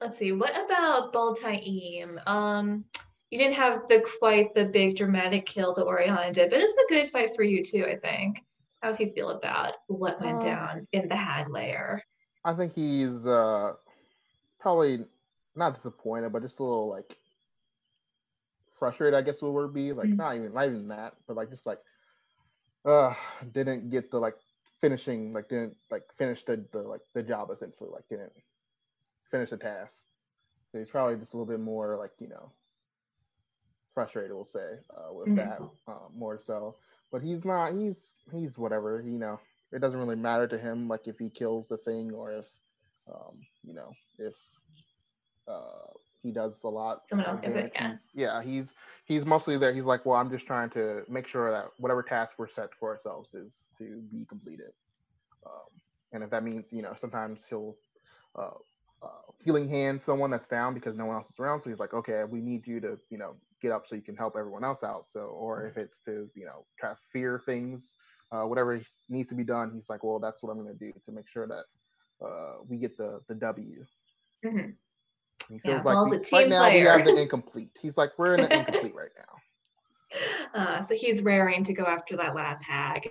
[0.00, 0.32] Let's see.
[0.32, 2.24] What about Baltaim?
[2.26, 2.84] Um,
[3.30, 6.88] you didn't have the quite the big dramatic kill that Oriana did, but it's a
[6.88, 7.84] good fight for you too.
[7.86, 8.42] I think.
[8.82, 12.02] How does he feel about what went Uh, down in the hag layer?
[12.44, 13.72] I think he's uh
[14.60, 15.06] probably
[15.56, 17.16] not disappointed, but just a little like
[18.78, 19.14] frustrated.
[19.14, 20.18] I guess would be like Mhm.
[20.18, 21.80] not even not even that, but like just like
[22.84, 23.12] uh
[23.52, 24.36] didn't get the like
[24.80, 28.32] finishing like didn't like finish the, the like the job essentially like didn't
[29.24, 30.06] finish the task.
[30.72, 32.52] So he's probably just a little bit more like you know
[33.92, 34.32] frustrated.
[34.32, 35.36] We'll say uh, with Mhm.
[35.36, 36.76] that uh, more so,
[37.10, 37.72] but he's not.
[37.74, 39.02] He's he's whatever.
[39.04, 39.40] You know,
[39.72, 42.46] it doesn't really matter to him like if he kills the thing or if
[43.12, 44.34] um, you know if
[45.48, 45.92] uh,
[46.24, 47.06] he does a lot.
[47.08, 47.88] Someone else does it, yeah.
[47.88, 49.72] He's- yeah, he's he's mostly there.
[49.74, 52.88] He's like, well, I'm just trying to make sure that whatever task we're set for
[52.96, 54.72] ourselves is to be completed.
[55.46, 55.68] Um,
[56.12, 57.76] and if that means, you know, sometimes he'll
[58.36, 58.50] uh,
[59.02, 59.08] uh,
[59.44, 61.60] healing hand someone that's down because no one else is around.
[61.60, 64.16] So he's like, okay, we need you to, you know, get up so you can
[64.16, 65.06] help everyone else out.
[65.08, 67.92] So, or if it's to, you know, try to fear things,
[68.32, 70.92] uh, whatever needs to be done, he's like, well, that's what I'm going to do
[71.04, 71.64] to make sure that
[72.24, 73.84] uh, we get the the W.
[74.44, 74.76] Mhm.
[75.48, 76.90] He Yeah, feels like Paul's we- a team right now we player.
[76.98, 77.70] have the incomplete.
[77.80, 79.24] He's like, we're in an incomplete right now.
[80.54, 83.10] Uh, so he's raring to go after that last hag.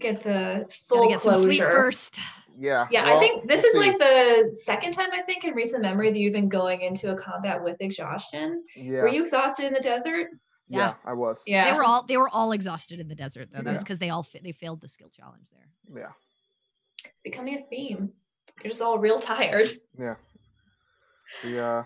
[0.00, 1.70] Get the full get some sleep closure.
[1.70, 2.18] first.
[2.58, 2.86] Yeah.
[2.90, 3.90] Yeah, well, I think this we'll is see.
[3.90, 7.14] like the second time I think in recent memory that you've been going into a
[7.14, 8.62] combat with exhaustion.
[8.74, 9.02] Yeah.
[9.02, 10.28] Were you exhausted in the desert?
[10.68, 10.78] yeah.
[10.78, 10.94] Yeah.
[11.04, 11.42] I was.
[11.46, 11.70] Yeah.
[11.70, 13.60] They were all they were all exhausted in the desert though.
[13.60, 16.02] That was because they all fa- they failed the skill challenge there.
[16.04, 16.12] Yeah.
[17.04, 18.10] It's becoming a theme.
[18.64, 19.68] You're just all real tired.
[19.98, 20.14] Yeah.
[21.42, 21.84] The uh.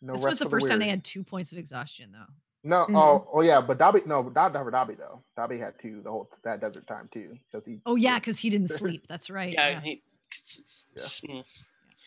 [0.00, 2.32] No this rest was the for first time they had two points of exhaustion though.
[2.64, 2.86] No.
[2.88, 2.96] Mhm.
[2.96, 3.28] Oh.
[3.32, 3.60] Oh yeah.
[3.60, 4.02] But Dobby.
[4.06, 4.22] No.
[4.22, 5.22] Not for Dobby though.
[5.36, 7.80] Dobby had two the whole that desert time too because he.
[7.84, 9.06] Oh yeah, because he didn't sleep.
[9.08, 9.52] That's right.
[9.52, 9.80] Yeah, Yeah.
[9.80, 11.64] he, mm.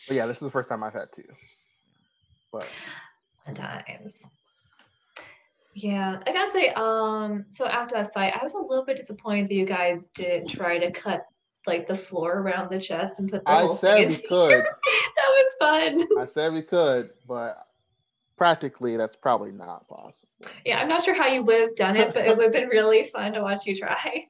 [0.08, 1.24] But yeah, this is the first time I've had two.
[2.52, 2.68] But
[3.46, 4.24] Fun times.
[5.74, 9.48] Yeah, I gotta say, um, so after that fight, I was a little bit disappointed
[9.50, 11.26] that you guys didn't try to cut
[11.68, 14.22] like the floor around the chest and put the I whole said thing we in.
[14.30, 14.64] could.
[15.16, 16.08] that was fun.
[16.20, 17.56] I said we could, but
[18.38, 20.28] practically that's probably not possible.
[20.66, 22.70] Yeah, I'm not sure how you would have done it, but it would have been
[22.70, 24.26] really fun to watch you try.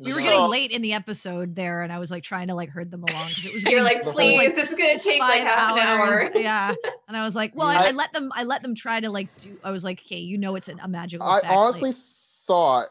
[0.00, 2.56] We were So- getting late in the episode there, and I was like trying to
[2.56, 3.62] like herd them along because it was.
[3.70, 6.30] You're like, it was, please, this is gonna it's take like five half an hour.
[6.34, 6.74] Yeah,
[7.06, 8.32] and I was like, well, I, I I- let them.
[8.34, 9.50] I let them try to like do.
[9.62, 11.24] I was like, okay, you know, it's an, a magical.
[11.24, 11.96] I effect, honestly like-
[12.44, 12.88] thought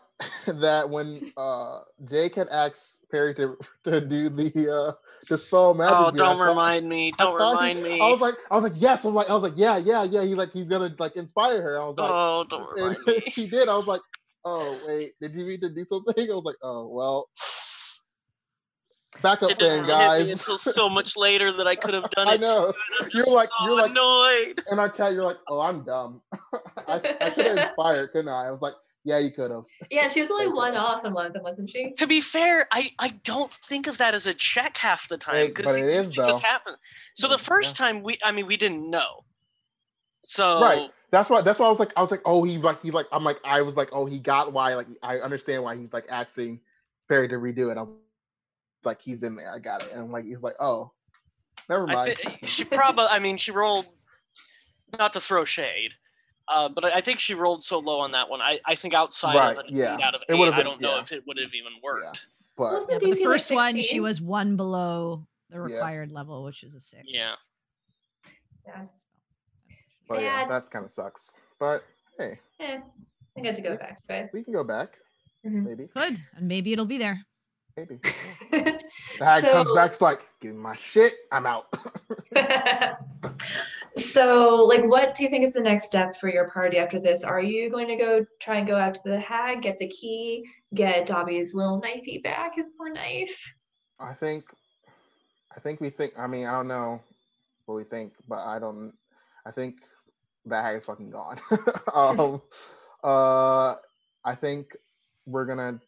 [0.47, 4.93] that when uh Jake had asked Perry to to do the uh
[5.27, 5.95] dispel magic.
[5.97, 7.11] Oh, don't thought- remind me.
[7.19, 7.99] I Don't thought he- remind me.
[8.01, 9.05] I was like, I was like, yes.
[9.05, 10.23] I'm like, I was like, yeah, yeah, yeah.
[10.23, 11.81] He like, he's gonna like inspire her.
[11.81, 13.31] I was like, oh, don't and remind me.
[13.31, 13.67] she did.
[13.69, 14.01] I was like,
[14.45, 16.13] oh wait, did you mean to do something?
[16.31, 17.27] I was like, oh well.
[19.21, 20.29] Back up It then, hit me guys.
[20.31, 22.41] until so much later that I could have done I it.
[22.41, 22.71] know.
[22.71, 24.61] too, I'm You're like- so you're like- annoyed.
[24.71, 26.21] and I tell you, you're like, oh, I'm dumb.
[26.87, 28.47] I, I could have inspired, couldn't I?
[28.47, 29.63] I was like, yeah, you could have.
[29.89, 31.93] Yeah, she was only one off on one of them, wasn't she?
[31.97, 35.47] To be fair, I, I don't think of that as a check half the time
[35.47, 36.77] because but it is, it just happened.
[37.15, 37.43] So the mm, Yeah.
[37.43, 39.25] first time we, I mean, we didn't know.
[40.23, 40.89] So Right.
[41.11, 41.41] That's why.
[41.41, 43.37] That's why I was like, I was like, oh, he like, he like, I'm like,
[43.43, 44.75] I was like, oh, he got why.
[44.75, 46.61] Like, I understand why he's like asking
[47.09, 47.77] Perry to redo it.
[47.77, 47.91] I was
[48.85, 49.51] like, he's in there.
[49.53, 49.91] I got it.
[49.91, 50.91] And I'm like, he's like, oh,
[51.69, 52.17] never I mind.
[52.17, 53.87] thi- she probably, I mean, she rolled,
[54.97, 55.95] not to throw shade,
[56.47, 58.41] uh, but I I think she rolled so low on that one.
[58.41, 59.97] I, I think outside Right, of an yeah.
[59.97, 61.01] eight out of It eight, would've I don't know yeah.
[61.01, 62.27] if it would have even worked.
[62.57, 65.63] but Yeah, but DC the like first one, she was one below the Yeah.
[65.75, 67.03] required level, which is a six.
[67.05, 67.35] Yeah.
[68.67, 68.85] Yeah.
[70.07, 71.31] but yeah, that kind of sucks.
[71.59, 71.83] But
[72.17, 72.79] hey, Eh,
[73.37, 74.97] I got to go back to we can go back.
[75.45, 75.63] Mhm.
[75.63, 77.25] Maybe, Good, and maybe it'll be there.
[77.77, 77.99] maybe.
[78.51, 78.83] it.
[79.19, 81.13] The hag comes back, it's like, give me my shit.
[81.31, 81.67] I'm out.
[83.95, 87.23] so, like, what do you think is the next step for your party after this?
[87.23, 90.47] Are you going to go try and go out to the hag, get the key,
[90.73, 93.55] get Dobby's little knifey back, his poor knife?
[93.99, 94.45] I think,
[95.55, 96.13] I think we think.
[96.17, 97.01] I mean, I don't know
[97.65, 98.93] what we think, but I don't.
[99.45, 99.77] I think
[100.45, 101.39] that hag is fucking gone.
[101.93, 102.41] um,
[103.03, 103.75] uh,
[104.23, 104.75] I think
[105.25, 105.79] we're gonna.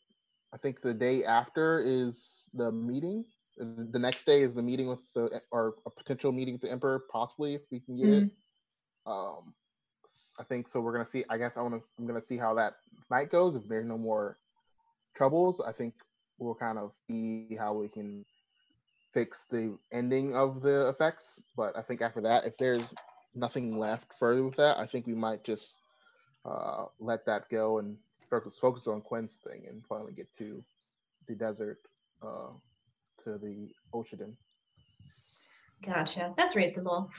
[0.53, 3.25] I think the day after is the meeting.
[3.57, 7.03] The next day is the meeting with the or a potential meeting with the emperor,
[7.11, 8.29] possibly if we can get it.
[9.05, 9.53] Um,
[10.39, 10.81] I think so.
[10.81, 11.23] We're gonna see.
[11.29, 11.87] I guess I want to.
[11.99, 12.73] I'm gonna see how that
[13.11, 13.55] night goes.
[13.55, 14.37] If there's no more
[15.15, 15.93] troubles, I think
[16.39, 18.25] we'll kind of see how we can
[19.13, 21.39] fix the ending of the effects.
[21.55, 22.93] But I think after that, if there's
[23.35, 25.77] nothing left further with that, I think we might just
[26.45, 27.97] uh, let that go and
[28.29, 30.63] focus focus on Quinn's thing and finally get to
[31.27, 31.79] the desert,
[32.21, 32.49] uh,
[33.23, 34.36] to the Ocean.
[35.86, 36.33] Gotcha.
[36.38, 37.09] That's reasonable.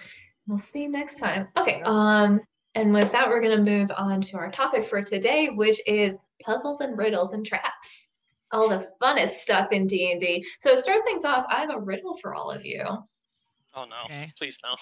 [0.47, 1.49] We'll see you next time.
[1.57, 1.83] Okay.
[1.85, 2.40] Um,
[2.75, 6.81] and with that, we're gonna move on to our topic for today, which is puzzles
[6.81, 8.11] and riddles and traps.
[8.53, 10.45] All the funnest stuff in D and D.
[10.61, 12.85] So to start things off, I have a riddle for all of you.
[13.75, 14.05] Oh no!
[14.05, 14.33] Okay.
[14.38, 14.77] Please no.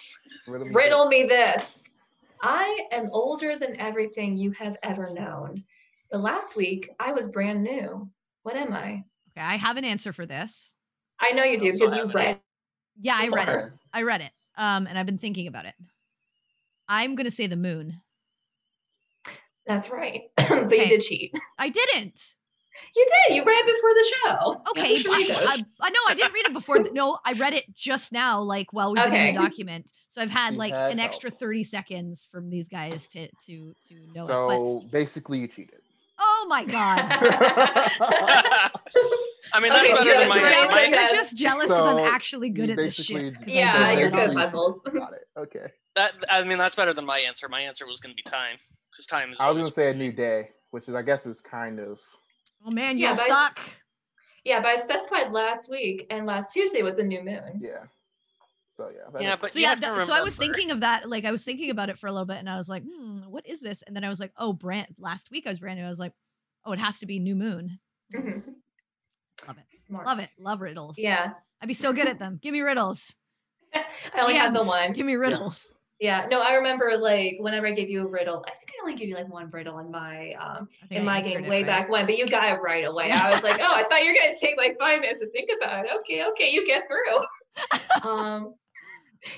[0.52, 1.11] Riddle me Riddle this.
[1.11, 1.94] me this.
[2.42, 5.64] I am older than everything you have ever known.
[6.11, 8.11] But last week, I was brand new.
[8.42, 9.04] What am I?
[9.37, 10.74] Okay, I have an answer for this.
[11.22, 12.40] I know you do because you read.
[13.00, 13.72] Yeah, I read it.
[13.94, 14.32] I read it.
[14.58, 15.74] Um, and I've been thinking about it.
[16.88, 18.00] I'm gonna say the moon.
[19.66, 20.22] That's right.
[20.37, 21.35] but you did cheat.
[21.58, 22.20] I didn't.
[22.96, 23.37] You did.
[23.37, 24.62] You read before the show.
[24.70, 25.30] Okay, I.
[25.82, 26.78] I, I know I didn't read it before.
[26.78, 29.90] th- No, I read it just now, like while we've been in the document.
[30.08, 33.94] So I've had like had an extra 30 seconds from these guys to to to
[34.14, 34.28] know it.
[34.28, 35.81] But So basically, you cheated.
[36.42, 37.00] Oh my god.
[39.55, 40.66] I mean, that's Okay, better than just my you're, answer.
[40.68, 43.35] jealous, you're just jealous because So, I'm actually good at this basically shit.
[43.35, 44.83] 'cause I Yeah, do you're good the at puzzles.
[44.83, 45.24] Got it.
[45.37, 45.66] Okay.
[45.96, 47.48] that I mean, that's better than my answer.
[47.48, 48.57] My answer was going to be time
[48.90, 49.40] because time is.
[49.40, 52.00] I was gonna say a new day, which is I guess is kind of
[52.64, 53.61] Oh man, you Yeah, all but I- suck.
[54.44, 57.59] yeah, but I specified last week, and last Tuesday was the new moon.
[57.61, 57.85] yeah.
[58.74, 59.11] So yeah.
[59.12, 61.07] that Yeah, but So yeah, have that- so I was thinking of that.
[61.11, 63.18] Like I was thinking about it for a little bit, and I was like, hmm,
[63.28, 63.83] what is this?
[63.83, 64.87] And then I was like, oh, brand.
[64.98, 65.85] Last week I was brand new.
[65.85, 66.12] I was like,
[66.64, 67.79] oh, it has to be new moon.
[68.14, 68.42] Mhm.
[69.46, 69.64] Love it.
[69.87, 70.07] Smart.
[70.07, 70.29] Love it.
[70.38, 70.96] Love riddles.
[70.98, 71.33] Yeah.
[71.61, 72.38] I'd be so good at them.
[72.40, 73.14] Give me riddles.
[73.75, 74.92] I only had the one.
[74.92, 75.75] Give me riddles.
[75.98, 76.27] Yeah.
[76.31, 79.09] No, I remember like whenever I gave you a riddle, I think I only gave
[79.09, 81.66] you like one riddle in my um in I my game way right.
[81.66, 83.11] back when, but you got it right away.
[83.11, 85.51] I was like, oh, I thought you were gonna take like five minutes to think
[85.57, 85.90] about it.
[86.01, 88.03] Okay, okay, you get through.
[88.11, 88.55] um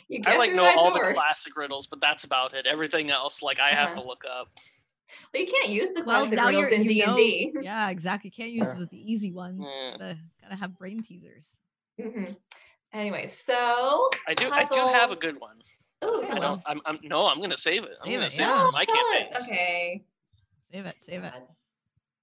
[0.09, 1.05] you get I like know all door.
[1.07, 2.67] the classic riddles, but that's about it.
[2.67, 4.01] Everything else, like I have Uh-huh.
[4.01, 4.49] to look up.
[5.35, 7.53] Well, you can't use the Well, classic now riddles in D and D.
[7.63, 8.29] Yeah, exactly.
[8.29, 9.67] You Can't use the, the easy ones.
[9.67, 9.93] Mm.
[9.99, 11.47] Gotta gotta have brain teasers.
[12.01, 12.37] Mhm.
[12.93, 14.49] Anyway, so I do.
[14.53, 15.57] I do have a good one.
[16.03, 16.61] oh, Okay, I don't.
[16.67, 16.81] I'm.
[16.87, 16.99] I'm.
[17.03, 17.91] No, I'm gonna save it.
[18.01, 18.53] I'm Save gonna it, save yeah.
[18.53, 19.19] it for my tell it.
[19.31, 19.43] campaigns.
[19.49, 20.05] Okay.
[20.73, 20.95] Save it.
[21.03, 21.33] Save it.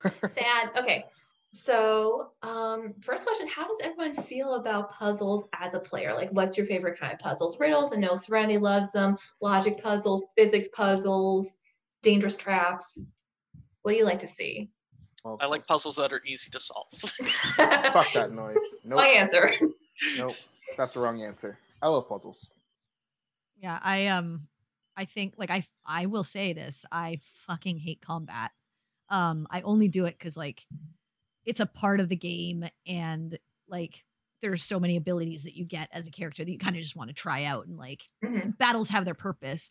[0.04, 0.32] Sad.
[0.32, 0.70] Sad.
[0.80, 1.06] Okay.
[1.54, 6.14] So, um, first question: How does everyone feel about puzzles as a player?
[6.16, 7.60] Like, what's your favorite kind of puzzles?
[7.60, 7.92] Riddles.
[7.94, 9.18] I know Serenity loves them.
[9.42, 11.58] Logic puzzles, physics puzzles,
[12.02, 13.00] dangerous traps.
[13.84, 14.70] What do you like to see?
[15.24, 16.88] well, I like puzzles that are easy to solve.
[16.94, 18.58] Fuck that noise.
[18.84, 18.98] Nope.
[18.98, 19.52] My answer.
[20.18, 20.36] Nope.
[20.78, 21.58] That's the wrong answer.
[21.82, 22.50] I love puzzles.
[23.58, 24.48] Yeah, I um
[24.98, 28.52] I think like I I will say this, I fucking hate combat.
[29.10, 30.66] Um I only do it cuz like
[31.46, 33.38] it's a part of the game and
[33.68, 34.04] like
[34.42, 36.82] there are so many abilities that you get as a character that you kind of
[36.82, 38.58] just want to try out and like Mhm.
[38.58, 39.70] battles have their purpose,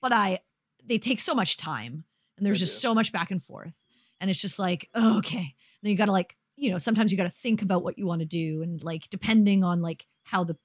[0.00, 0.38] but I
[0.86, 2.04] they take so much time
[2.36, 2.88] and there's They just do.
[2.88, 3.74] so much back and forth.
[4.20, 5.38] And it's just like, oh, okay.
[5.38, 7.98] And then you got to like, you know, sometimes you got to think about what
[7.98, 10.56] you want to do and like depending on like how the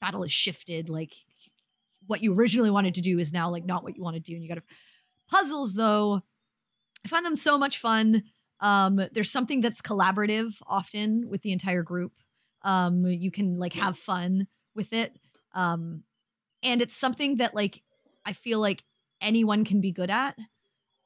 [0.00, 1.12] battle is shifted, like
[2.06, 4.34] what you originally wanted to do is now like not what you want to do
[4.34, 4.62] and you got to
[5.30, 6.22] puzzles though.
[7.04, 8.24] I find them so much fun.
[8.60, 12.12] Um there's something that's collaborative often with the entire group.
[12.62, 15.16] Um you can like have fun with it.
[15.54, 16.04] Um
[16.62, 17.82] and it's something that like
[18.24, 18.84] I feel like
[19.22, 20.36] anyone can be good at.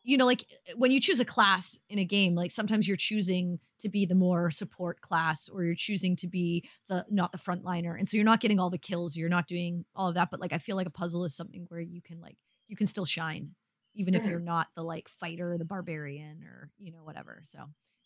[0.03, 3.59] You know, like when you choose a class in a game, like sometimes you're choosing
[3.81, 7.99] to be the more support class or you're choosing to be the not the frontliner.
[7.99, 10.31] And so you're not getting all the kills, you're not doing all of that.
[10.31, 12.37] But like I feel like a puzzle is something where you can like
[12.69, 13.51] you can still shine,
[13.95, 17.43] even if you're not the like fighter or the barbarian or you know, whatever.
[17.45, 17.59] So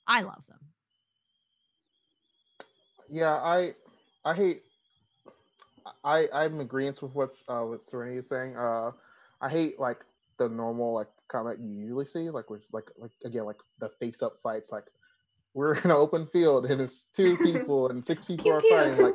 [0.07, 0.61] I love them.
[3.11, 3.75] Yeah, I
[4.25, 4.63] I hate
[6.05, 8.57] I I'm in agreement with what uh what Serenity is saying.
[8.57, 8.93] Uh
[9.41, 9.99] I hate like
[10.39, 14.23] the normal like combat you usually see, like with like like again like the face
[14.23, 14.85] up fights, like
[15.55, 18.71] we're in an open field and it's two people and six people Pew, are pew.
[18.71, 19.15] fighting, like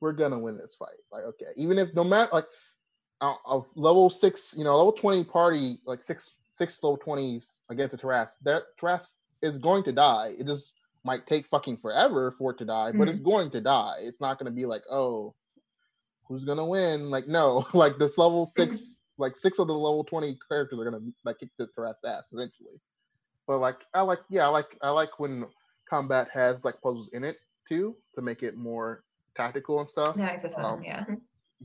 [0.00, 0.98] we're gonna win this fight.
[1.12, 2.46] Like okay, even if no matter like
[3.20, 7.96] of level six, you know, level twenty party, like six six level twenties against a
[7.96, 10.32] Tarrasque, that Tarrasque is going to die.
[10.38, 10.74] It just
[11.04, 13.30] might take fucking forever for it to die, but it's mm-hmm.
[13.30, 13.96] going to die.
[14.02, 15.34] It's not gonna be like, oh,
[16.26, 17.10] who's gonna win?
[17.10, 18.95] Like, no, like this level six, mm-hmm.
[19.18, 22.80] Like six of the level twenty characters are gonna like kick the Tarrasque ass eventually.
[23.46, 25.46] But like, I like, yeah, I like, I like when
[25.88, 27.36] combat has like puzzles in it
[27.68, 29.04] too to make it more
[29.36, 30.16] tactical and stuff.
[30.16, 30.64] Nice of fun.
[30.64, 31.04] Um, yeah.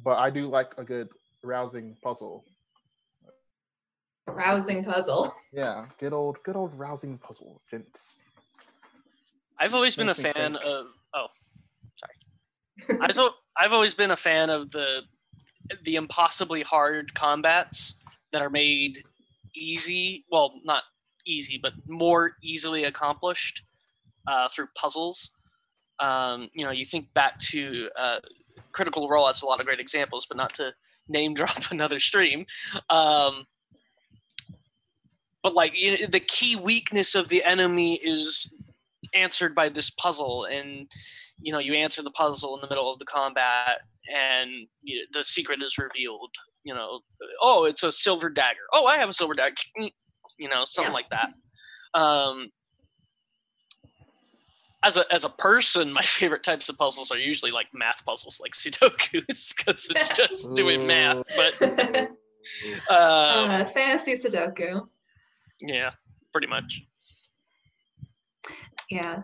[0.03, 1.09] But I do like a good
[1.43, 2.45] rousing puzzle.
[4.27, 5.33] Rousing puzzle.
[5.53, 8.15] Yeah, good old, good old rousing puzzle, gents.
[9.59, 10.55] I've always been a fan think.
[10.63, 10.85] of.
[11.13, 11.27] Oh,
[11.95, 12.99] sorry.
[13.01, 13.19] I've
[13.57, 15.03] I've always been a fan of the
[15.83, 17.95] the impossibly hard combats
[18.31, 19.03] that are made
[19.55, 20.25] easy.
[20.31, 20.83] Well, not
[21.25, 23.63] easy, but more easily accomplished
[24.27, 25.35] uh, through puzzles.
[25.99, 28.19] Um, you know, you think back to uh,
[28.71, 30.73] Critical Role has a lot of great examples, but not to
[31.07, 32.45] name drop another stream.
[32.89, 33.45] Um,
[35.43, 38.55] but like you know, the key weakness of the enemy is
[39.13, 40.87] answered by this puzzle and
[41.41, 43.81] you know you answer the puzzle in the middle of the combat
[44.13, 44.49] and
[44.81, 46.31] you the secret is revealed
[46.63, 46.99] you know,
[47.41, 48.59] oh, it's a silver dagger.
[48.71, 49.55] Oh, I have a silver dagger.
[50.37, 50.95] You know, something Yeah.
[50.95, 51.99] like that.
[51.99, 52.49] Um,
[54.83, 58.39] as a as a person, my favorite types of puzzles are usually like math puzzles,
[58.41, 61.21] like Sudoku's, because it's just doing math.
[61.35, 61.61] But
[62.89, 64.87] uh, uh, fantasy Sudoku.
[65.59, 65.91] yeah,
[66.31, 66.81] pretty much.
[68.89, 69.21] Yeah.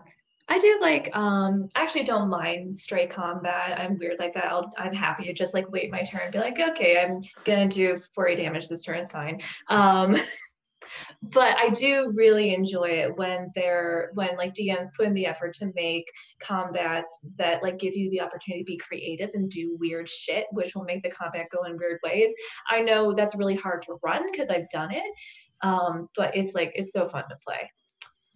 [0.48, 3.78] I do like um I actually don't mind straight combat.
[3.78, 4.46] I'm weird like that.
[4.46, 7.68] I'll I'm happy to just like wait my turn and be like, okay, I'm gonna
[7.68, 9.40] do 40 damage this turn, it's fine.
[9.68, 10.16] Um
[11.22, 15.54] but I do really enjoy it when they're when like DMs put in the effort
[15.54, 20.08] to make combats that like give you the opportunity to be creative and do weird
[20.08, 22.32] shit, which will make the combat go in weird ways.
[22.70, 25.12] I know that's really hard to run because I've done it.
[25.60, 27.68] Um, but it's like it's so fun to play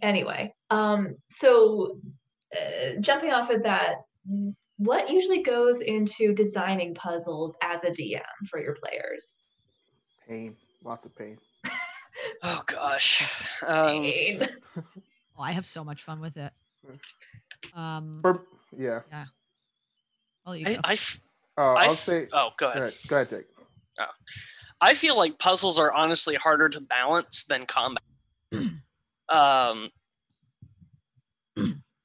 [0.02, 1.98] anyway um so
[2.54, 3.96] uh, jumping off of that
[4.78, 9.42] what usually goes into designing puzzles as a dm for your players
[10.28, 11.38] Pain, lots of pain.
[12.44, 13.22] Oh gosh.
[13.66, 14.48] Um, Pain.
[15.36, 16.52] Oh, I have so much fun with it.
[17.74, 18.44] Um, For,
[18.76, 19.00] yeah.
[20.46, 20.80] oh, you I, go.
[20.84, 21.20] I f-
[21.58, 22.28] Uh, I I'll f- say.
[22.32, 22.82] oh, go Go ahead.
[22.82, 22.94] ahead.
[23.08, 24.08] Go ahead, Jake.
[24.80, 28.02] I feel like puzzles are honestly harder to balance than combat.
[29.32, 29.90] um,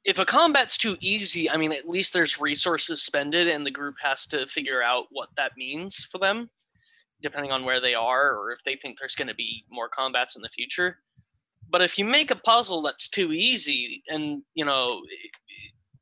[0.05, 3.95] if a combat's too easy, I mean, at least there's resources spended, and the group
[4.01, 6.49] has to figure out what that means for them,
[7.21, 10.37] depending on where they are or if they think there's going to be more combats
[10.37, 10.99] in the future.
[11.69, 15.01] But if you make a puzzle that's too easy, and you know,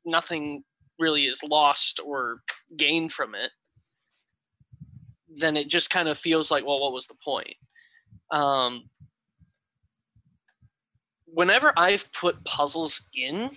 [0.04, 0.62] nothing
[1.00, 2.42] really is lost or
[2.76, 3.50] gained from it,
[5.34, 7.54] then it just kind of feels like, well, what was the point?
[8.30, 8.84] Um,
[11.36, 13.50] whenever I've put puzzles in,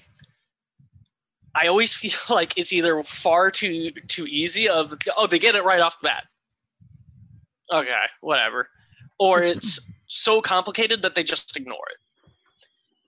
[1.56, 5.64] I always feel like it's either far too too easy of oh they get it
[5.64, 6.26] right off the bat.
[7.72, 8.70] Okay, whatever.
[9.18, 11.98] Or it's so complicated that they just ignore it.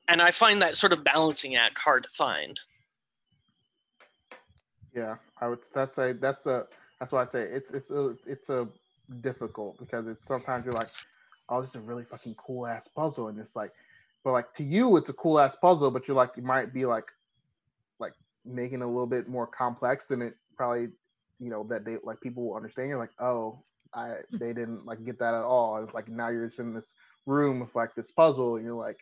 [0.07, 2.59] And I find that sort of balancing act hard to find.
[4.93, 5.59] Yeah, I would.
[5.73, 6.13] That's a.
[6.13, 6.67] That's the.
[6.99, 8.67] That's why I say it's it's a it's a
[9.21, 10.89] difficult because it's sometimes you're like,
[11.49, 13.71] oh, this is a really fucking cool ass puzzle, and it's like,
[14.23, 16.85] but like to you it's a cool ass puzzle, but you're like you might be
[16.85, 17.05] like,
[17.99, 18.13] like
[18.45, 20.89] making it a little bit more complex than it probably,
[21.39, 22.89] you know, that they like people will understand.
[22.89, 23.63] You're like, oh,
[23.93, 25.75] I they didn't like get that at all.
[25.77, 26.93] And it's like now you're just in this
[27.25, 28.99] room with like this puzzle, and you're like.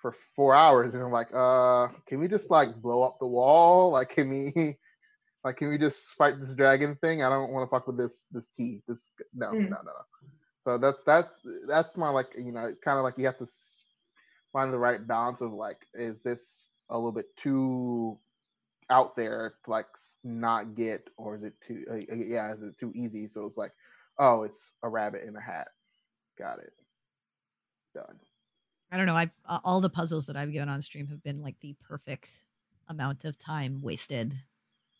[0.00, 3.90] For four hours, and I'm like, uh, can we just like blow up the wall?
[3.98, 4.52] Like, can we,
[5.44, 7.24] like, can we just fight this dragon thing?
[7.24, 8.80] I don't want to fuck with this this key.
[8.86, 9.70] This no Mm.
[9.70, 9.82] no no.
[9.82, 10.28] no.
[10.60, 11.30] So that's that
[11.66, 13.46] that's my like you know kind of like you have to
[14.52, 18.18] find the right balance of like is this a little bit too
[18.90, 19.86] out there to like
[20.24, 23.28] not get or is it too uh, uh, yeah is it too easy?
[23.28, 23.72] So it's like
[24.18, 25.68] oh it's a rabbit in a hat.
[26.38, 26.72] Got it.
[27.94, 28.18] Done.
[28.90, 29.14] I don't know.
[29.14, 32.30] I uh, all the puzzles that I've given on stream have been like the perfect
[32.88, 34.34] amount of time wasted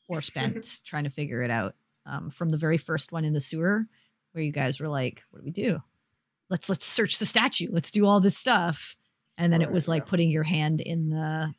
[0.09, 1.75] or spent trying to figure it out.
[2.07, 3.87] Um, from the very first one in the sewer,
[4.33, 5.83] where you guys were like, "What do we do?
[6.49, 7.69] Let's let's search the statue.
[7.71, 8.97] Let's do all this stuff."
[9.39, 10.11] And then it was like yeah.
[10.11, 11.55] putting your hand in the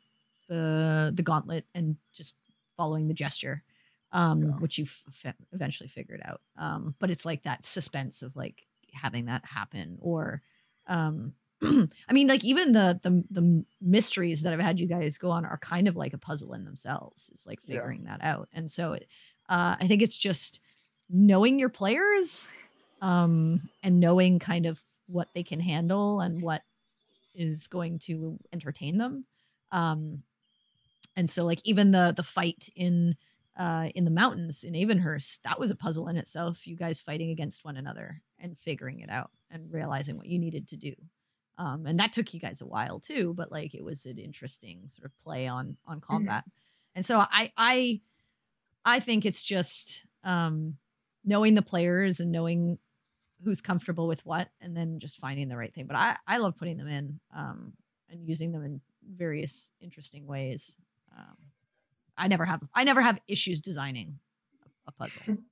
[0.48, 2.36] the the gauntlet and just
[2.76, 3.62] following the gesture,
[4.12, 4.48] um, Yeah.
[4.58, 4.84] which you
[5.24, 6.40] f- eventually figured out.
[6.56, 10.42] Um, but it's like that suspense of like having that happen or
[10.86, 15.30] um I mean, like even the the the mysteries that I've had you guys go
[15.30, 17.28] on are kind of like a puzzle in themselves.
[17.32, 17.76] It's like Yeah.
[17.76, 19.06] figuring that out, and so it,
[19.48, 20.60] uh, I think it's just
[21.10, 22.48] knowing your players,
[23.02, 26.62] um, and knowing kind of what they can handle and what
[27.40, 29.24] is going to entertain them.
[29.72, 30.22] Um,
[31.16, 33.16] and so like even the the fight in
[33.58, 36.66] uh in the mountains in Avonhurst, that was a puzzle in itself.
[36.66, 40.68] You guys fighting against one another and figuring it out and realizing what you needed
[40.68, 40.94] to do
[41.60, 44.88] um, and that took you guys a while too but like it was an interesting
[44.88, 46.44] sort of play on on combat
[46.94, 48.00] and so i i
[48.84, 50.76] i think it's just um
[51.24, 52.78] knowing the players and knowing
[53.44, 56.56] who's comfortable with what and then just finding the right thing but i i love
[56.56, 57.72] putting them in um
[58.08, 58.80] and using them in
[59.16, 60.76] various interesting ways
[61.16, 61.36] um
[62.16, 64.18] i never have i never have issues designing
[64.86, 65.36] a puzzle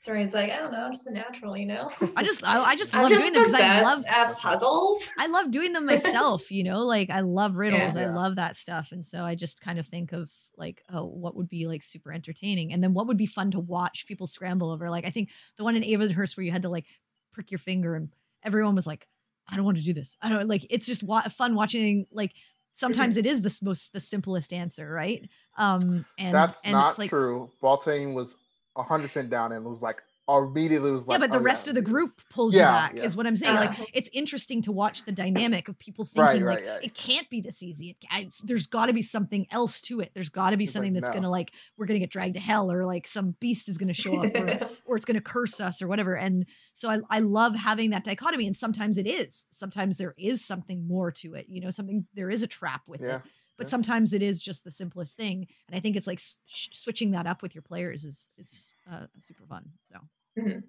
[0.00, 1.90] Sorry's like, I don't know, I'm just a natural, you know.
[2.16, 4.02] i just i, I just I'm love just doing them because i love
[4.38, 5.06] puzzles.
[5.18, 7.98] I love doing them myself, you know, like I love riddles.
[7.98, 8.92] I love that stuff.
[8.92, 12.14] And so I just kind of think of like, oh, what would be like super
[12.14, 12.72] entertaining?
[12.72, 14.88] And then what would be fun to watch people scramble over?
[14.88, 15.28] Like, I think
[15.58, 16.86] the one in Avonhurst where you had to like
[17.32, 18.10] prick your finger and
[18.42, 19.06] everyone was like,
[19.48, 20.16] I don't want to do this.
[20.22, 22.06] I don't like, it's just wa- fun watching.
[22.12, 22.32] Like,
[22.72, 25.28] sometimes it is the most, the simplest answer, right?
[25.58, 27.50] Um, and, That's and not it's like, true.
[27.62, 28.34] Baltaim was
[28.76, 31.74] hundred percent down and was like immediately was yeah, but the oh, rest yeah, of
[31.74, 33.02] the group pulls Yeah, you back, yeah.
[33.04, 33.54] is what I'm saying.
[33.54, 33.60] Yeah.
[33.60, 33.84] Like, uh-huh.
[33.92, 36.84] it's interesting to watch the dynamic of people thinking, right, like, right.
[36.84, 37.90] it can't be this easy.
[37.90, 40.12] It, it's, there's got to be something else to it.
[40.14, 41.12] There's got to be It's like, something that's no.
[41.12, 43.78] going to, like, we're going to get dragged to hell, or like some beast is
[43.78, 46.14] going to show up, or, or it's going to curse us, or whatever.
[46.14, 48.46] And so I, I love having that dichotomy.
[48.46, 49.48] And sometimes it is.
[49.50, 51.46] Sometimes there is something more to it.
[51.48, 53.16] You know, something, there is a trap with Yeah.
[53.16, 53.22] it.
[53.60, 53.72] But yeah.
[53.72, 55.46] sometimes it is just the simplest thing.
[55.68, 58.74] And I think it's like s- sh- switching that up with your players is, is
[58.90, 59.64] uh, super fun.
[59.84, 60.62] So.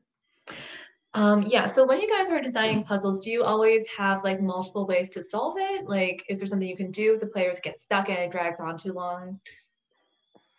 [1.13, 4.85] Um, yeah, so when you guys are designing puzzles, do you always have like multiple
[4.85, 5.87] ways to solve it?
[5.87, 8.59] Like, is there something you can do if the players get stuck and it drags
[8.59, 9.39] on too long?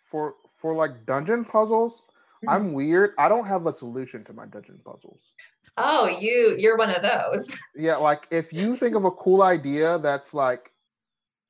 [0.03, 2.03] for for like dungeon puzzles,
[2.43, 2.49] Mhm.
[2.53, 3.13] I'm weird.
[3.17, 5.21] I don't have a solution to my dungeon puzzles.
[5.77, 7.55] Oh, you you're one of those.
[7.75, 10.71] Yeah, like if you think of a cool idea that's like,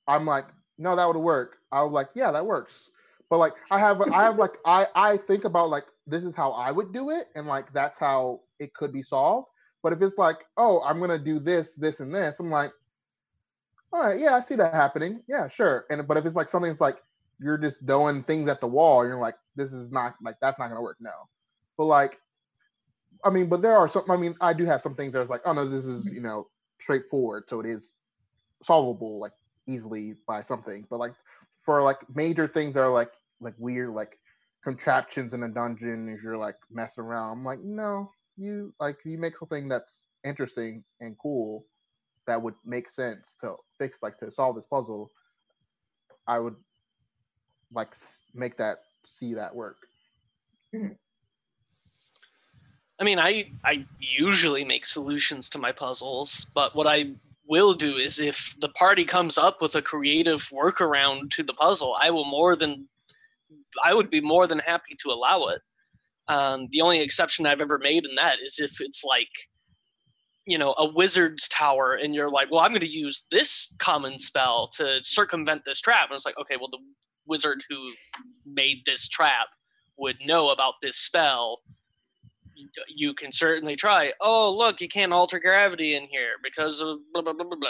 [0.07, 0.45] I'm like,
[0.77, 1.57] no, that would work.
[1.71, 2.89] I would like, yeah, that works.
[3.29, 6.51] But like, I have, I have like, I I think about like this is how
[6.51, 9.49] I would do it, and like that's how it could be solved.
[9.81, 12.71] But if it's like, oh, I'm gonna do this, this, and this, I'm like,
[13.91, 15.21] all right, yeah, I see that happening.
[15.27, 15.85] Yeah, sure.
[15.89, 16.97] And but if it's like something that's like
[17.39, 20.59] you're just throwing things at the wall, and you're like, this is not like that's
[20.59, 20.97] not gonna work.
[20.99, 21.11] No.
[21.77, 22.19] But like,
[23.23, 24.09] I mean, but there are some.
[24.09, 26.47] I mean, I do have some things that's like, oh no, this is you know
[26.79, 27.93] straightforward, so it is
[28.63, 29.33] solvable like
[29.67, 30.85] easily by something.
[30.89, 31.13] But like
[31.61, 34.17] for like major things that are like like weird like
[34.63, 39.17] contraptions in a dungeon, if you're like messing around, I'm like, no, you like you
[39.17, 41.65] make something that's interesting and cool
[42.27, 45.11] that would make sense to fix like to solve this puzzle.
[46.27, 46.55] I would
[47.73, 47.93] like
[48.33, 48.77] make that
[49.19, 49.77] see that work.
[52.99, 57.11] I mean, I I usually make solutions to my puzzles, but what I
[57.47, 61.95] will do is if the party comes up with a creative workaround to the puzzle,
[61.99, 62.87] I will more than
[63.83, 65.61] I would be more than happy to allow it.
[66.27, 69.27] Um, the only exception I've ever made in that is if it's like,
[70.45, 74.19] you know, a wizard's tower, and you're like, well, I'm going to use this common
[74.19, 76.79] spell to circumvent this trap, and it's like, okay, well, the
[77.25, 77.93] wizard who
[78.45, 79.47] made this trap
[79.97, 81.59] would know about this spell
[82.87, 84.13] you can certainly try.
[84.21, 87.69] Oh, look, you can't alter gravity in here because of blah blah blah blah blah.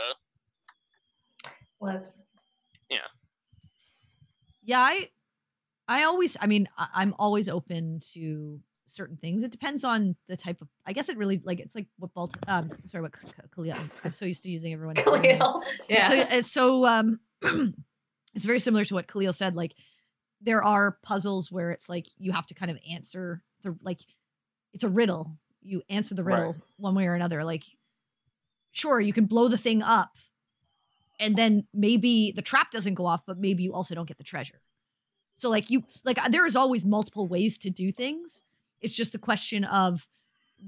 [1.80, 2.24] Whoops.
[2.90, 3.00] Yeah,
[4.64, 5.10] Yeah, I
[5.88, 9.44] I always I mean, I- I'm always open to certain things.
[9.44, 12.34] It depends on the type of I guess it really like it's like what Balt
[12.48, 13.74] um sorry what K- K- Khalil.
[13.76, 14.96] I'm, I'm so used to using everyone.
[14.96, 15.64] Khalil.
[15.90, 16.26] Yeah.
[16.30, 17.20] So so um
[18.34, 19.56] it's very similar to what Khalil said.
[19.56, 19.74] Like
[20.42, 24.00] there are puzzles where it's like you have to kind of answer the like
[24.74, 25.38] it's a riddle.
[25.62, 26.38] You answer the Right.
[26.38, 27.44] riddle one way or another.
[27.44, 27.64] Like
[28.72, 30.18] sure, you can blow the thing up
[31.20, 34.24] and then maybe the trap doesn't go off, but maybe you also don't get the
[34.24, 34.62] treasure.
[35.36, 38.44] So like you like uh, there is always multiple ways to do things.
[38.82, 40.08] It's just the question of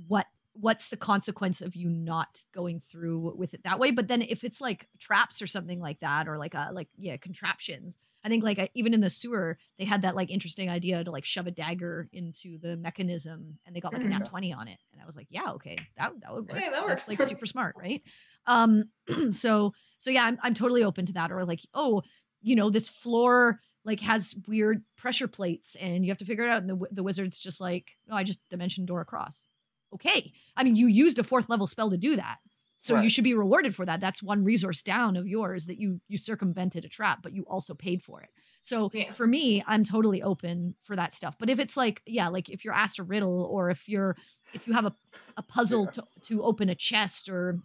[0.08, 3.92] what what's the consequence of you not going through with it that way.
[3.92, 7.18] But then if it's like traps or something like that, or like a like yeah
[7.18, 11.12] contraptions, I think like even in the sewer they had that like interesting idea to
[11.12, 14.68] like shove a dagger into the mechanism, and they got like a nat twenty on
[14.68, 16.58] it, and I was like, yeah, okay, that that would work.
[16.58, 17.08] Okay, that That's works.
[17.08, 18.02] like super smart, right?
[18.48, 18.86] Um,
[19.32, 21.32] so so yeah, I'm I'm totally open to that.
[21.32, 22.02] Or like, oh,
[22.42, 26.50] you know, this floor like has weird pressure plates, and you have to figure it
[26.50, 26.64] out.
[26.64, 29.48] And the the wizard's just like, oh, I just dimension door across.
[29.94, 32.38] Okay, I mean, you used a fourth level spell to do that.
[32.78, 34.02] So you should be rewarded for that.
[34.02, 37.74] That's one resource down of yours that you you circumvented a trap, but you also
[37.74, 38.30] paid for it.
[38.62, 39.14] So Yeah.
[39.14, 41.36] for me, I'm totally open for that stuff.
[41.40, 44.16] But if it's like, yeah, like if you're asked a riddle or if you're
[44.54, 44.94] if you have a,
[45.38, 45.92] a puzzle Yeah.
[45.92, 47.60] to, to open a chest or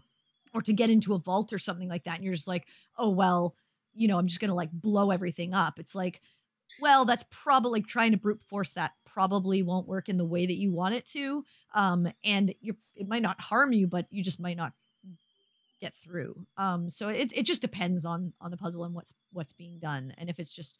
[0.54, 2.66] or to get into a vault or something like that, and you're just like,
[2.98, 3.54] oh well,
[3.94, 5.78] you know, I'm just gonna like blow everything up.
[5.78, 6.20] It's like,
[6.80, 10.46] well, that's probably like trying to brute force that probably won't work in the way
[10.46, 11.44] that you want it to.
[11.74, 14.72] Um, and you it might not harm you, but you just might not
[15.80, 16.46] get through.
[16.56, 20.12] Um, so it it just depends on on the puzzle and what's what's being done,
[20.18, 20.78] and if it's just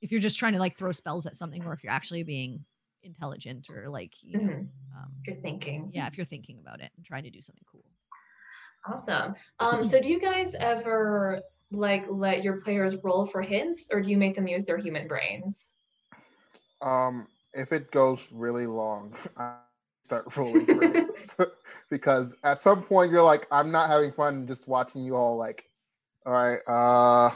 [0.00, 2.64] if you're just trying to like throw spells at something, or if you're actually being
[3.02, 4.68] intelligent or like you know, Mhm.
[4.96, 5.90] um, You're thinking.
[5.92, 7.84] yeah, if you're thinking about it and trying to do something cool.
[8.86, 9.34] Awesome.
[9.60, 11.40] Um, so do you guys ever
[11.70, 15.06] like let your players roll for hints or do you make them use their human
[15.08, 15.74] brains?
[16.80, 19.56] Um, if it goes really long, I
[20.12, 21.52] start rolling for it
[21.90, 25.64] because at some point you're like, I'm not having fun just watching you all like,
[26.26, 27.30] all right, uh,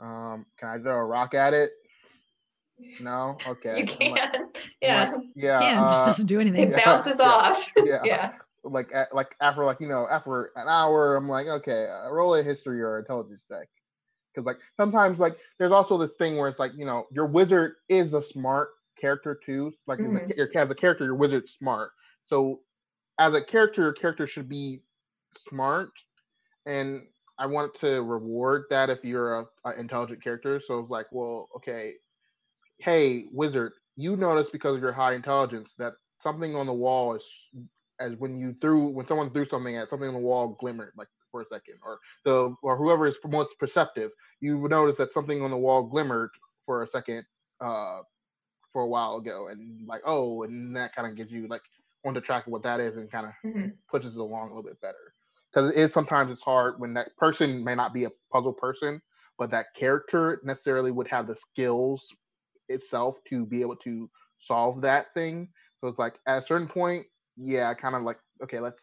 [0.00, 1.70] um, can I throw a rock at it?
[3.00, 3.86] No, okay.
[4.00, 4.48] You I'm like- can.
[4.80, 5.10] Yeah.
[5.10, 5.58] like, yeah.
[5.58, 6.70] Can just uh, doesn't do it anything.
[6.70, 7.72] yeah, bounces yeah, off.
[7.84, 8.00] yeah.
[8.04, 8.32] yeah.
[8.62, 12.36] Like, at, like after like you know after an hour, I'm like, okay, uh, roll
[12.36, 13.66] a history or intelligence check.
[14.32, 17.74] Because like sometimes like there's also this thing where it's like you know your wizard
[17.88, 18.68] is a smart
[19.00, 19.72] character too.
[19.86, 20.32] Like as, Mhm.
[20.32, 21.92] a, your- as a character, your wizard's smart.
[22.26, 22.62] So
[23.18, 24.82] as a character, your character should be
[25.48, 25.90] smart,
[26.66, 27.02] and
[27.38, 30.60] I want to reward that if you're a, a intelligent character.
[30.60, 31.94] So it's like, well, okay,
[32.78, 37.24] hey wizard, you notice because of your high intelligence that something on the wall is
[38.00, 41.08] as when you threw when someone threw something at something on the wall glimmered like
[41.30, 45.42] for a second, or the or whoever is most perceptive, you would notice that something
[45.42, 46.30] on the wall glimmered
[46.66, 47.24] for a second
[47.60, 48.00] uh
[48.78, 51.62] for a while ago, and like oh, and that kind of gives you like
[52.06, 53.76] on the track of what that is, and kind of Mhm.
[53.90, 55.14] pushes it along a little bit better.
[55.52, 59.02] Because it is sometimes it's hard when that person may not be a puzzle person,
[59.36, 62.06] but that character necessarily would have the skills
[62.68, 64.08] itself to be able to
[64.38, 65.48] solve that thing.
[65.80, 67.06] So it's like at a certain point,
[67.36, 68.82] yeah, kind of like okay, let's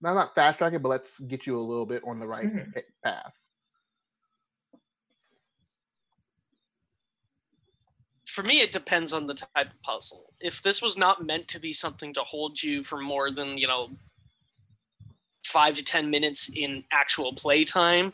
[0.00, 2.48] not not fast track it, but let's get you a little bit on the right
[2.48, 2.72] Mhm.
[3.04, 3.34] path.
[8.36, 10.34] For me, it depends on the type of puzzle.
[10.40, 13.66] If this was not meant to be something to hold you for more than, you
[13.66, 13.88] know,
[15.42, 18.12] five to 10 minutes in actual playtime,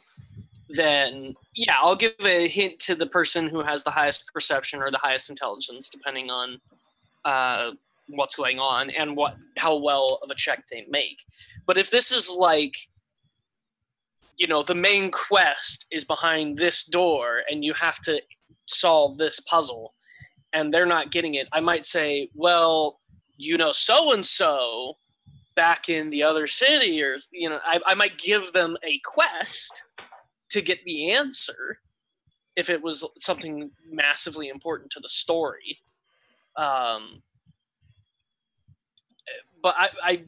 [0.69, 4.93] then yeah, I'll give a hint to the person who has the highest perception or
[4.93, 6.61] the highest intelligence, depending on
[7.25, 7.73] uh,
[8.07, 11.25] what's going on and what how well of a check they make.
[11.67, 12.77] But if this is like,
[14.37, 18.23] you know, the main quest is behind this door and you have to
[18.69, 19.95] solve this puzzle
[20.53, 23.01] and they're not getting it, I might say, well,
[23.37, 24.97] you know, so and so
[25.55, 29.85] back in the other city, or, you know, I, I might give them a quest
[30.51, 31.79] to get the answer
[32.57, 35.79] if it was something massively important to the story.
[36.57, 37.23] Um,
[39.63, 40.25] but I, I,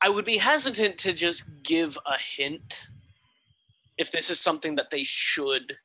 [0.00, 2.88] I would be hesitant to just give a hint
[3.98, 5.76] if this is something that they should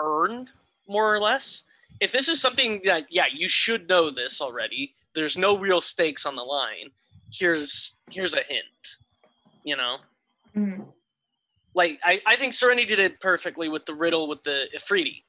[0.00, 0.48] earn
[0.88, 1.64] more or less.
[2.00, 4.94] If this is something that yeah, you should know this already.
[5.14, 6.90] There's no real stakes on the line.
[7.32, 8.64] Here's here's a hint.
[9.64, 9.98] You know?
[10.56, 10.86] Mhm.
[11.74, 15.24] Like I, I think Serenity did it perfectly with the riddle with the Ifriti.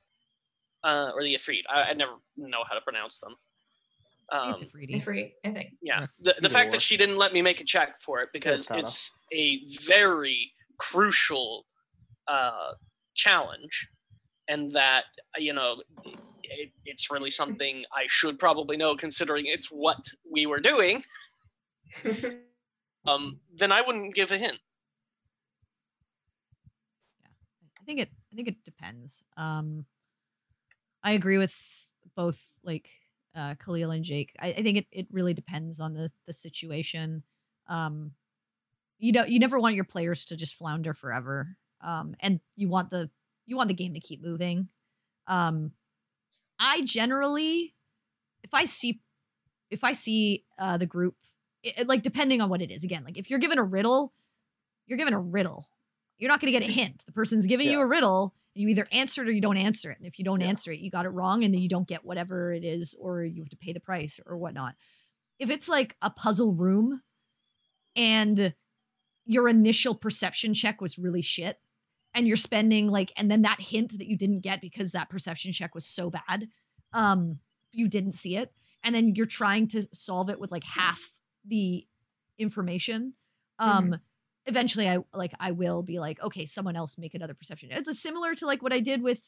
[0.82, 1.64] Uh, or the Ifrit.
[1.70, 3.36] I, I never know how to pronounce them.
[4.32, 5.04] Um, It's a freebie.
[5.04, 5.72] Free, I think.
[5.82, 6.06] yeah Yeah.
[6.22, 6.72] the, the Either fact or.
[6.74, 8.84] that she didn't let me make a check for it because kinda.
[8.84, 11.66] it's a very crucial
[12.30, 12.72] uh,
[13.14, 13.90] challenge
[14.50, 15.04] and that
[15.38, 15.82] you know
[16.44, 21.02] it, it's really something i should probably know considering it's what we were doing
[23.08, 24.60] um, then i wouldn't give a hint
[27.22, 27.30] Yeah,
[27.80, 29.24] I think it I think it depends.
[29.38, 29.86] Um
[31.04, 31.56] I agree with
[32.16, 32.90] both like
[33.36, 34.36] uh Khalil and Jake.
[34.40, 37.24] I, I think it, it really depends on the the situation.
[37.68, 38.12] Um
[39.00, 41.56] you know you never want your players to just flounder forever.
[41.82, 43.10] Um and you want the
[43.50, 44.70] you want the game to keep moving.
[45.28, 45.72] Um
[46.60, 47.74] I generally
[48.44, 49.02] if I see
[49.72, 51.16] if I see uh the group
[51.64, 54.14] it, it- like depending on what it is again like if you're given a riddle
[54.88, 55.68] you're given a riddle
[56.18, 58.68] you're not going to get a hint the person's giving you a riddle and you
[58.70, 60.48] either answer it or you don't answer it and if you don't Yeah.
[60.48, 63.24] answer it you got it wrong and then you don't get whatever it is or
[63.24, 64.76] you have to pay the price or whatnot
[65.38, 67.02] if it's like a puzzle room
[67.96, 68.54] and
[69.26, 71.58] your initial perception check was really shit
[72.14, 75.54] and you're spending like and then that hint that you didn't get because that perception
[75.54, 76.48] check was so bad
[76.94, 77.40] um
[77.72, 78.52] you didn't see it.
[78.84, 81.12] And then you're trying to solve it with like half
[81.46, 81.86] the
[82.38, 83.14] information.
[83.60, 83.98] Um
[84.46, 87.70] eventually i like i will be like okay someone else make another perception.
[87.72, 89.22] It's a similar to like what i did with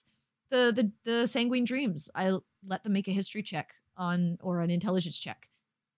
[0.50, 2.10] the the the sanguine dreams.
[2.16, 5.50] I let them make a history check on or an intelligence check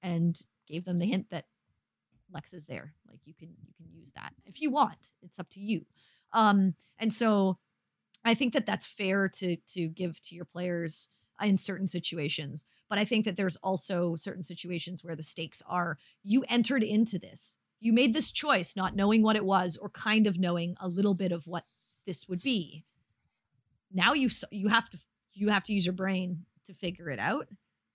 [0.01, 1.45] and gave them the hint that
[2.34, 2.95] lex is there.
[3.07, 5.11] Like you can you can use that if you want.
[5.21, 5.86] It's up to you
[6.34, 7.57] um and so
[8.25, 11.09] i think that that's fair to to give to your players
[11.41, 15.97] in certain situations but i think that there's also certain situations where the stakes are
[16.23, 17.57] you entered into this.
[17.79, 21.13] You made this choice not knowing what it was or kind of knowing a little
[21.13, 21.65] bit of what
[22.05, 22.86] this would be.
[23.91, 24.97] Now you you have to
[25.34, 27.47] you have to use your brain to figure it out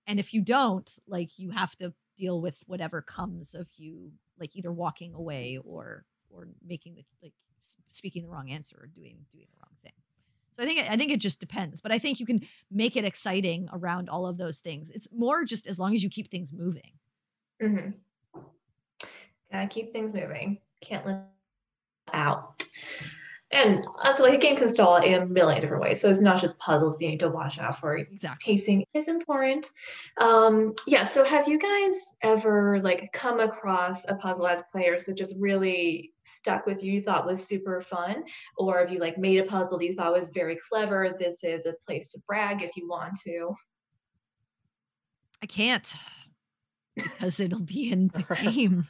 [0.07, 4.55] and if you don't like you have to deal with whatever comes of you like
[4.55, 7.33] either walking away or or making the like
[7.91, 9.93] speaking the wrong answer or doing doing the wrong thing
[10.53, 12.41] so i think i think it just depends but i think you can
[12.71, 16.11] make it exciting around all of those things it's more just as long as you
[16.11, 16.93] keep things moving
[17.61, 17.91] hmm
[19.51, 20.59] Gotta keep things moving.
[20.81, 21.25] Can't let
[22.13, 22.65] out.
[23.51, 26.03] And also, like a game can stall in a million different ways.
[26.03, 27.97] So it's not just puzzles you need to watch out for.
[27.97, 28.57] Exactly.
[28.57, 29.71] Pacing is important.
[30.19, 31.05] Um, yeah.
[31.05, 36.13] So have you guys ever like come across a puzzle as players that just really
[36.25, 38.25] stuck with you, you thought was super fun,
[38.59, 41.17] or have you like made a puzzle that you thought was very clever?
[41.19, 43.55] This is a place to brag if you want to.
[45.43, 45.95] I can't
[46.95, 48.89] because it'll be in the game.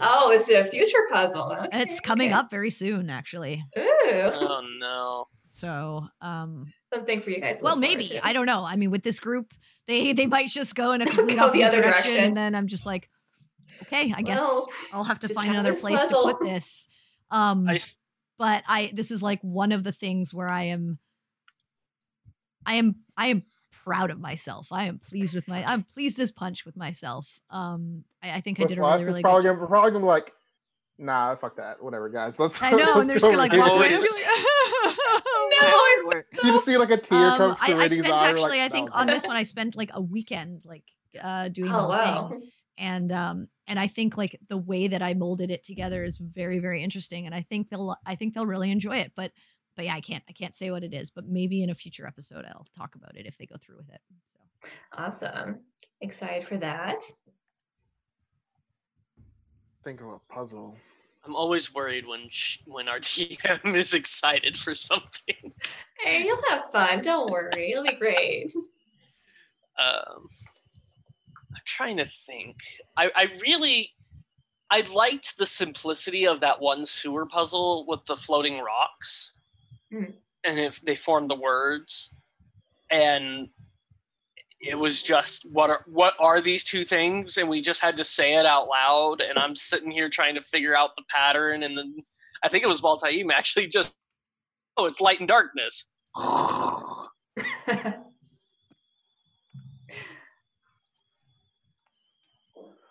[0.00, 1.52] Oh, it's a future puzzle.
[1.66, 2.38] Okay, it's coming okay.
[2.38, 3.64] up very soon, actually.
[3.78, 5.26] Ooh, Oh no.
[5.48, 7.58] So, um, something for you guys.
[7.58, 8.26] to well, maybe to.
[8.26, 8.64] I don't know.
[8.64, 9.52] I mean, with this group,
[9.86, 12.24] they they might just go in a complete Go the opposite other direction, direction.
[12.24, 13.08] and then I'm just like,
[13.82, 16.26] okay, I guess Well, I'll have to find have another place puzzle.
[16.28, 16.88] to put this.
[17.30, 17.96] Um, I s-
[18.38, 20.98] but I this is like one of the things where I am
[22.66, 23.42] I am I am
[23.84, 24.68] proud of myself.
[24.72, 27.40] I am pleased with my I'm pleased as punch with myself.
[27.50, 29.66] Um I, I think I With did a us, really, really probably good gonna, we're
[29.68, 30.32] probably gonna be like,
[30.98, 31.82] nah, fuck that.
[31.82, 32.38] Whatever, guys.
[32.38, 32.62] Let's.
[32.62, 34.08] I know, and they're just gonna like with walk it." away and be
[35.62, 36.04] Always.
[36.06, 38.58] like, No, You just see like a tear um, come I, I spent eye, actually
[38.58, 40.84] like, I think "No, on this one I spent like a weekend like
[41.22, 42.28] uh doing the Oh whole wow.
[42.30, 42.50] thing.
[42.78, 46.58] and um and i think like the way that i molded it together is very
[46.58, 49.30] very interesting and i think they'll i think they'll really enjoy it but
[49.76, 52.06] but yeah i can't i can't say what it is but maybe in a future
[52.06, 54.38] episode i'll talk about it if they go through with it so
[54.96, 55.60] Awesome.
[56.00, 57.02] Excited for that.
[59.84, 60.76] Think of a puzzle.
[61.24, 65.52] I'm always worried when sh- when our DM is excited for something.
[66.00, 67.00] Hey, you'll have fun.
[67.02, 67.72] Don't worry.
[67.72, 68.52] It'll be great.
[69.78, 70.28] Um,
[71.34, 72.58] I'm trying to think.
[72.94, 73.88] I, I really
[74.70, 79.32] I liked the simplicity of that one sewer puzzle with the floating rocks,
[79.92, 80.04] Hmm.
[80.44, 82.14] and if they formed the words,
[82.90, 83.48] and
[84.60, 88.04] it was just what are what are these two things, and we just had to
[88.04, 91.76] say it out loud, and I'm sitting here trying to figure out the pattern, and
[91.76, 91.96] then
[92.42, 93.94] I think it was Baltaim actually just
[94.78, 95.90] oh it's light and darkness.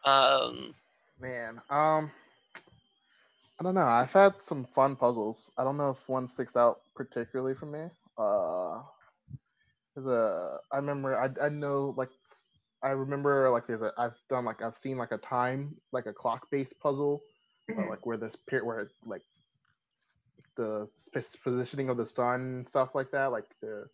[0.04, 0.74] Um,
[1.20, 2.12] Man, um,
[3.62, 3.86] I don't know.
[3.86, 5.52] I've had some fun puzzles.
[5.56, 7.92] I don't know if one sticks out particularly for me.
[8.18, 8.82] Uh,
[9.96, 10.58] there's a.
[10.72, 11.16] I remember.
[11.16, 12.10] I I know like.
[12.82, 13.94] I remember like there's a.
[14.00, 17.22] I've done like I've seen like a time like a clock based puzzle,
[17.78, 17.90] uh, Mhm.
[17.90, 19.22] like where this period where like
[20.58, 20.90] the
[21.44, 23.88] positioning of the sun and stuff like that, like the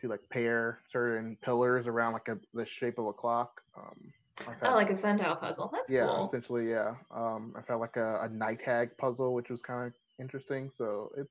[0.00, 3.62] to like pair certain pillars around like a the shape of a clock.
[3.76, 5.70] Um, I've oh, like a sundial puzzle.
[5.72, 6.26] That's yeah, cool.
[6.26, 6.94] essentially, yeah.
[7.14, 10.70] Um, I felt like a, a night tag puzzle, which was kind of interesting.
[10.76, 11.30] So it's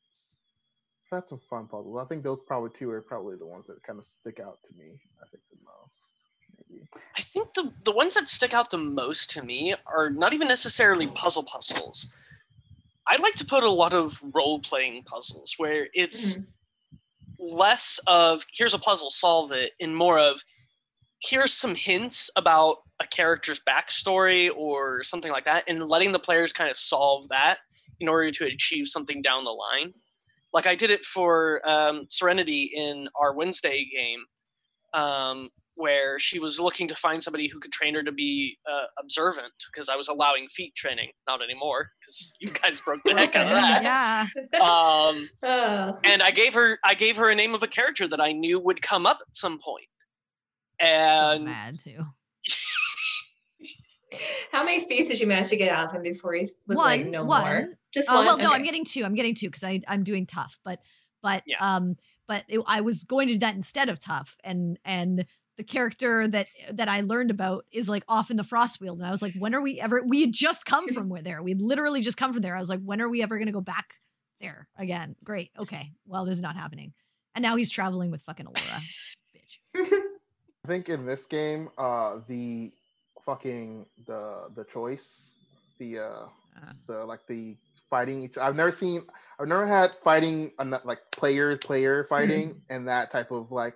[1.11, 1.97] I've had some fun puzzles.
[2.01, 4.77] I think those probably two are probably the ones that kind of stick out to
[4.77, 4.99] me.
[5.21, 6.11] I think the most.
[6.69, 6.83] Maybe.
[7.17, 10.47] I think the the ones that stick out the most to me are not even
[10.47, 12.07] necessarily puzzle puzzles.
[13.07, 16.47] I like to put a lot of role playing puzzles where it's Mhm.
[17.39, 20.43] less of here's a puzzle, solve it, and more of
[21.23, 26.53] here's some hints about a character's backstory or something like that, and letting the players
[26.53, 27.57] kind of solve that
[27.99, 29.93] in order to achieve something down the line.
[30.53, 34.19] Like I did it for um, Serenity in our Wednesday game,
[34.93, 38.83] um, where she was looking to find somebody who could train her to be uh,
[38.99, 41.09] observant because I was allowing feat training.
[41.27, 43.81] Not anymore because you guys broke the heck out of that.
[43.83, 45.97] yeah Um, Oh.
[46.03, 48.59] and I gave her I gave her a name of a character that I knew
[48.59, 49.87] would come up at some point.
[50.79, 52.03] so And mad too
[54.61, 57.07] How many feet did you manage to get out of him before he was like
[57.07, 57.41] no one.
[57.41, 57.69] more?
[57.91, 58.25] Just Uh, one.
[58.25, 59.03] well, no, I'm getting two.
[59.03, 60.79] I'm getting two because I I'm doing tough, but
[61.23, 61.57] but Yeah.
[61.59, 61.97] um
[62.27, 65.25] but it, I was going to do that instead of tough, and and
[65.57, 69.05] the character that that I learned about is like off in the frost wheel, and
[69.05, 70.03] I was like, when are we ever?
[70.05, 71.41] We had just come from where there.
[71.41, 72.55] We'd literally just come from there.
[72.55, 73.95] I was like, when are we ever gonna go back
[74.39, 75.15] there again?
[75.25, 75.91] Great, okay.
[76.05, 76.93] Well, this is not happening,
[77.35, 78.81] and now he's traveling with fucking Alora,
[79.35, 79.91] bitch.
[80.63, 82.71] I think in this game, uh, the
[83.25, 85.35] fucking the the choice,
[85.79, 87.57] the uh, Uh, the like the
[87.89, 88.37] fighting each.
[88.37, 89.01] I've never seen.
[89.39, 90.51] I've never had fighting
[90.85, 93.75] like player player fighting and that type of like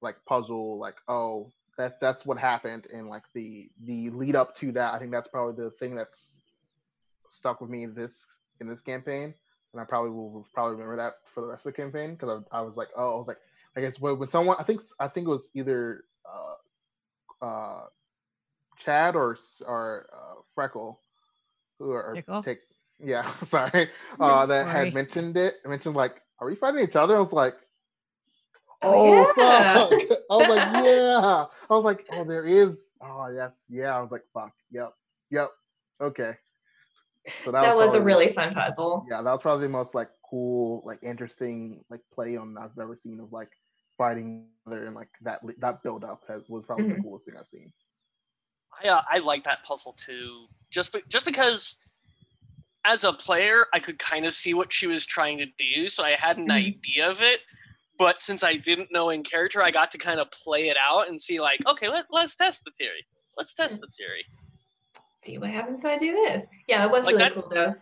[0.00, 0.78] like puzzle.
[0.78, 4.94] Like oh, that's that's what happened and like the the lead up to that.
[4.94, 6.36] I think that's probably the thing that's
[7.30, 8.26] stuck with me this
[8.60, 9.34] in this campaign,
[9.72, 12.58] and I probably will probably remember that for the rest of the campaign because I,
[12.58, 13.38] I was like oh I was like
[13.76, 17.80] I guess when, when someone I think I think it was either uh uh
[18.84, 21.00] Chad or or uh, Freckle
[21.78, 22.42] who are or Tickle?
[22.42, 22.60] take
[23.00, 24.84] yeah sorry uh that Sorry.
[24.86, 27.54] had mentioned it mentioned like are we fighting each other I was like
[28.86, 29.74] Oh, oh yeah.
[29.78, 34.00] fuck I was like yeah I was like oh there is oh yes yeah I
[34.00, 34.90] was like fuck yep
[35.30, 35.48] yep
[36.00, 36.34] okay
[37.44, 39.06] so that was was a probably- really fun puzzle.
[39.10, 42.96] yeah that was probably the most like cool, like interesting, like play on I've ever
[42.96, 43.50] seen of like
[43.96, 46.96] fighting there and like that that build up has was probably Mhm.
[46.96, 47.72] the coolest thing I've seen.
[48.82, 50.46] I, uh, I like that puzzle too.
[50.70, 51.76] Just be, just because,
[52.86, 56.04] as a player, I could kind of see what she was trying to do, so
[56.04, 56.76] I had an Mhm.
[56.76, 57.40] idea of it.
[57.98, 61.08] But since I didn't know in character, I got to kind of play it out
[61.08, 63.06] and see, like, okay, let, let's test the theory.
[63.36, 64.24] Let's test the theory.
[65.14, 66.46] See what happens if I do this.
[66.68, 67.74] Yeah, it was Like really that- cool though.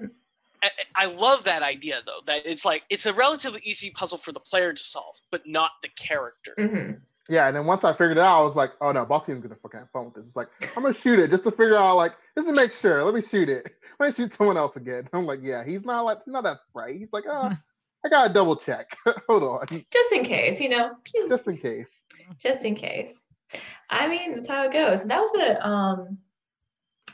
[0.62, 2.20] I, I love that idea though.
[2.26, 5.72] That it's like it's a relatively easy puzzle for the player to solve, but not
[5.82, 6.54] the character.
[6.56, 6.92] hmm
[7.28, 9.42] Yeah, and then once I figured it out, I was like, oh no, Boss Team's
[9.42, 10.26] gonna fucking have fun with this.
[10.26, 13.02] It's like I'm gonna shoot it just to figure out like just to make sure.
[13.04, 13.74] Let me shoot it.
[14.00, 15.08] Let me shoot someone else again.
[15.12, 16.96] I'm like, yeah, he's not like he's not that bright.
[16.98, 17.52] He's like, oh,
[18.04, 18.96] I gotta double check.
[19.28, 22.02] Hold on, Just in case, you know, pew, just in case.
[22.38, 23.24] just in case.
[23.90, 25.04] I mean, that's how it goes.
[25.04, 26.18] That was the um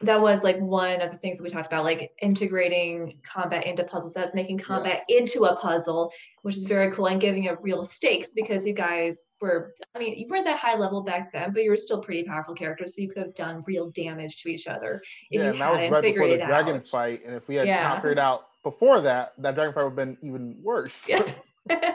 [0.03, 3.85] that was like one of the things that we talked about, like integrating combat into
[3.85, 4.15] puzzles.
[4.15, 8.33] That's making combat into a puzzle, which is very cool and giving it real stakes
[8.35, 11.71] because you guys were, I mean, you weren't that high level back then, but you
[11.71, 15.03] were still pretty powerful characters, so you could have done real damage to each other
[15.31, 16.89] if yeah, you and that was hadn't right figured before the dragon out.
[16.89, 17.25] fight.
[17.25, 17.83] And if we had Yeah.
[17.83, 21.09] not figured out before that, that dragon fight would have been even worse.
[21.09, 21.25] Yeah.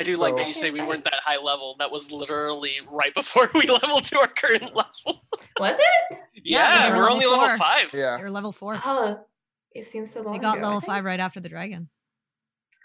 [0.00, 1.76] I do like that you say we weren't that high level.
[1.78, 5.24] That was literally right before we leveled to our current level.
[5.60, 6.18] was it?
[6.44, 7.90] Yeah, they were we're level only level five.
[7.94, 8.16] yeah.
[8.16, 8.80] They were level four.
[8.84, 9.20] Oh,
[9.72, 10.66] it seems so long They got ago.
[10.66, 11.88] Level think- five right after the dragon.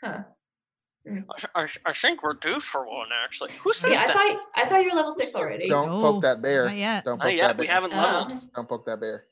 [0.04, 0.20] Huh.
[1.08, 1.20] Hmm.
[1.56, 3.52] I, I, I think we're due for one actually.
[3.64, 5.70] Who said Yeah, I thought I thought you were level six already.
[5.70, 6.66] Don't No, poke that bear.
[6.66, 7.06] Not yet.
[7.06, 7.48] Don't Not poke yet.
[7.48, 7.74] that We bear.
[7.76, 7.98] haven't Oh.
[7.98, 8.34] leveled.
[8.56, 9.24] Don't poke that bear.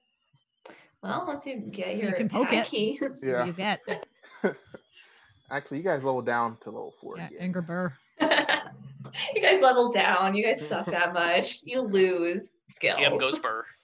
[1.03, 2.65] Well, once you get your can poke it.
[2.65, 3.45] key, Yeah.
[3.45, 3.81] you get.
[5.51, 7.39] Actually, you guys leveled down to level four Yeah, again.
[7.41, 7.93] Anger Burr.
[8.19, 10.33] you guys level down.
[10.33, 11.59] You guys suck that much.
[11.63, 12.99] You lose skills.
[12.99, 13.65] DM goes burr.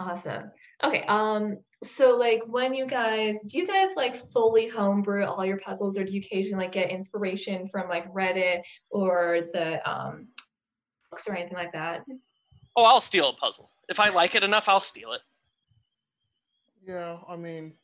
[0.00, 0.50] Awesome.
[0.82, 1.04] Okay.
[1.06, 1.58] Um.
[1.84, 6.04] So, like, when you guys do, you guys like fully homebrew all your puzzles, or
[6.04, 10.26] do you occasionally like get inspiration from like Reddit or the um
[11.10, 12.04] books or anything like that?
[12.74, 13.70] Oh, I'll steal a puzzle.
[13.88, 15.20] If I like it enough, I'll steal it.
[16.84, 17.74] Yeah, I mean,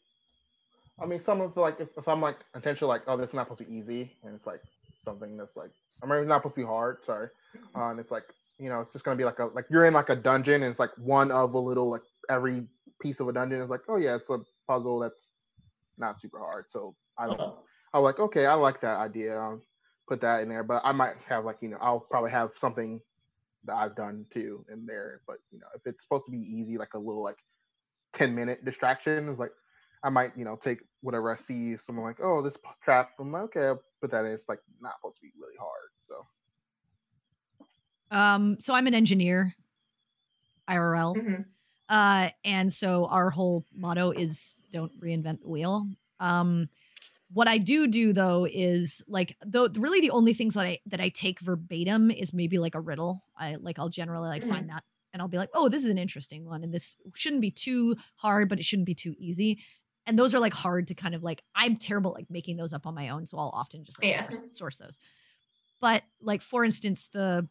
[1.01, 3.34] I mean, some of the like, if, if I'm like intentionally like, oh, this is
[3.34, 4.61] not supposed to be easy, and it's like
[5.05, 5.70] something that's like,
[6.03, 6.98] I mean, it's not supposed to be hard.
[7.05, 7.28] Sorry,
[7.76, 8.24] uh, and it's like,
[8.59, 10.70] you know, it's just gonna be like a like you're in like a dungeon, and
[10.70, 12.66] it's like one of a little like every
[13.01, 14.38] piece of a dungeon is like, oh yeah, it's a
[14.68, 15.26] puzzle that's
[15.98, 16.66] not super hard.
[16.68, 17.53] So I don't, Uh-huh.
[17.94, 19.36] I'm like, okay, I like that idea.
[19.36, 19.62] I'll
[20.09, 23.01] put that in there, but I might have like, you know, I'll probably have something
[23.64, 25.22] that I've done too in there.
[25.26, 27.38] But you know, if it's supposed to be easy, like a little like
[28.12, 29.53] 10 minute distraction, it's like
[30.03, 33.11] I might, you know, take whatever I see, someone like, oh, this trap.
[33.18, 34.32] I'm like, okay, I'll put that in.
[34.32, 35.90] It's like not supposed to be really hard.
[36.09, 36.26] So
[38.11, 39.55] Um, so I'm an engineer,
[40.68, 41.14] IRL.
[41.16, 41.44] Mhm.
[41.88, 45.88] Uh, and so our whole motto is don't reinvent the wheel.
[46.20, 46.68] Um,
[47.32, 51.01] what I do do though is like though really the only things that I that
[51.01, 53.22] I take verbatim is maybe like a riddle.
[53.36, 55.98] I like I'll generally like find that and I'll be like, oh, this is an
[55.98, 59.59] interesting one, and this shouldn't be too hard, but it shouldn't be too easy.
[60.07, 62.86] And those are like hard to kind of like I'm terrible like making those up
[62.86, 64.22] on my own, so I'll often just like Yeah.
[64.28, 64.98] source, source those.
[65.80, 67.48] But like for instance, the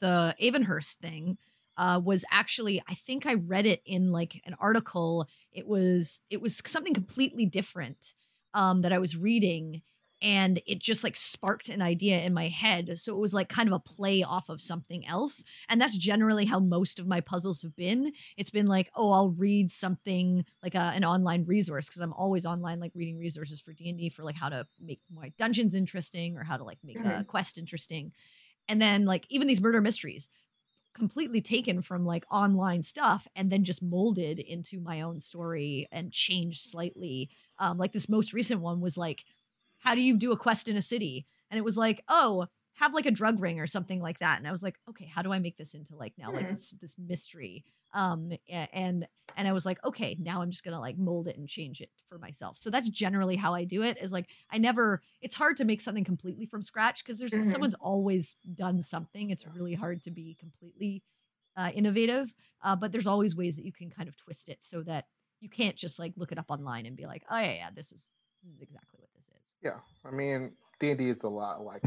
[0.00, 1.38] the Avonhurst thing
[1.76, 5.28] uh, was actually I think I read it in like an article.
[5.52, 8.14] It was it was something completely different
[8.54, 9.82] um, that I was reading,
[10.22, 12.98] and it just like sparked an idea in my head.
[12.98, 16.46] So it was like kind of a play off of something else, and that's generally
[16.46, 18.12] how most of my puzzles have been.
[18.36, 22.46] It's been like, oh, I'll read something like a, an online resource because I'm always
[22.46, 25.74] online like reading resources for D and D for like how to make my dungeons
[25.74, 28.12] interesting or how to like make a quest interesting,
[28.68, 30.30] and then like even these murder mysteries
[30.94, 36.12] completely taken from like online stuff and then just molded into my own story and
[36.12, 37.30] changed slightly.
[37.58, 39.24] Um, like this most recent one was like,
[39.82, 41.26] how do you do a quest in a city?
[41.50, 44.38] And it was like, oh, have like a drug ring or something like that.
[44.38, 46.52] And I was like, okay, how do I make this into like now like Hmm.
[46.54, 47.64] this this mystery?
[47.92, 48.32] Um,
[48.72, 49.06] and
[49.36, 51.90] and I was like, okay, now I'm just gonna like mold it and change it
[52.08, 52.56] for myself.
[52.58, 53.98] So that's generally how I do it.
[54.00, 55.02] Is like I never.
[55.20, 57.50] It's hard to make something completely from scratch because there's Mhm.
[57.50, 59.30] someone's always done something.
[59.30, 61.02] It's really hard to be completely
[61.56, 62.32] uh, innovative.
[62.62, 65.06] Uh, but there's always ways that you can kind of twist it so that
[65.40, 67.92] you can't just like look it up online and be like, oh yeah, yeah, this
[67.92, 68.08] is
[68.42, 69.01] this is exactly what this is.
[69.62, 71.82] Yeah, I mean, D and D is a lot like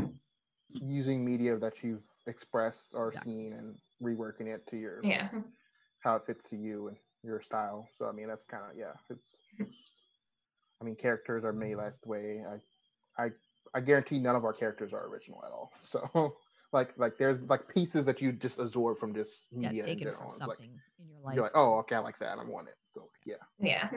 [0.69, 3.33] using media that you've expressed or Exactly.
[3.33, 5.29] seen and reworking it to your Yeah.
[5.99, 7.87] how it fits to you and your style.
[7.93, 8.93] So I mean, that's kind of yeah.
[9.09, 9.37] It's.
[10.81, 11.85] I mean, characters are made mm-hmm.
[11.85, 12.43] that way.
[13.17, 13.29] I, I,
[13.73, 15.71] I guarantee none of our characters are original at all.
[15.83, 16.35] So,
[16.73, 20.13] like, like there's like pieces that you just absorb from just Yeah, media in taken
[20.13, 21.35] from It's like something in your life.
[21.35, 22.37] you're like, oh, okay, I like that.
[22.37, 22.75] I want it.
[22.93, 23.35] So yeah.
[23.59, 23.89] Yeah.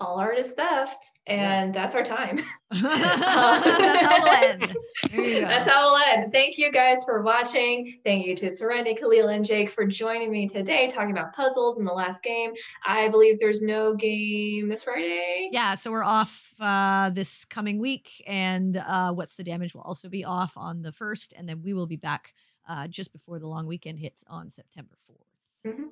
[0.00, 2.40] All art is theft, and that's our time.
[2.70, 4.76] That's how we'll end.
[5.10, 5.46] There you go.
[5.46, 6.32] That's how we'll end.
[6.32, 7.98] Thank you guys for watching.
[8.04, 11.84] Thank you to Serenity, Khalil, and Jake for joining me today talking about puzzles in
[11.84, 12.52] the last game.
[12.84, 15.48] I believe there's no game this Friday.
[15.52, 20.08] Yeah, so we're off uh, this coming week, and uh, What's the Damage will also
[20.08, 22.34] be off on the 1st, and then we will be back
[22.68, 25.25] uh, just before the long weekend hits on September 4th.
[25.66, 25.84] Mhm.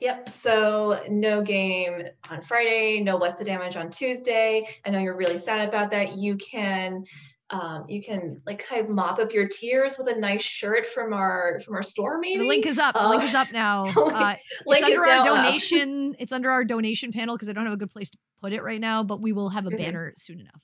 [0.00, 0.28] Yep.
[0.30, 3.02] So no game on Friday.
[3.02, 4.64] No what's the damage on Tuesday.
[4.86, 6.16] I know you're really sad about that.
[6.16, 7.04] You can,
[7.50, 11.12] um, you can like kind of mop up your tears with a nice shirt from
[11.12, 12.18] our from our store.
[12.18, 12.94] Maybe The link is up.
[12.94, 13.84] The link Uh, is up now.
[13.96, 15.26] link- Uh, it's under our now up.
[15.44, 16.16] donation.
[16.18, 18.62] It's under our donation panel because I don't have a good place to put it
[18.62, 19.76] right now, but we will have a Mhm.
[19.78, 20.62] banner soon enough.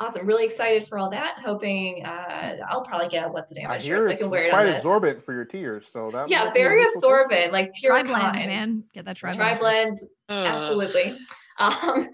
[0.00, 0.26] Awesome.
[0.26, 1.38] Really excited for all that.
[1.44, 4.20] Hoping uh, I'll probably get a what's the I damage shirt hear so I it's
[4.22, 4.76] can wear it on quite this.
[4.76, 7.10] absorbent for your tears, so that Yeah, might very useful thing.
[7.14, 8.46] absorbent, like pure Tri blend, kind.
[8.46, 8.84] man.
[8.94, 11.12] Get that tri Tri blend, Uh, absolutely.
[11.60, 12.08] Um,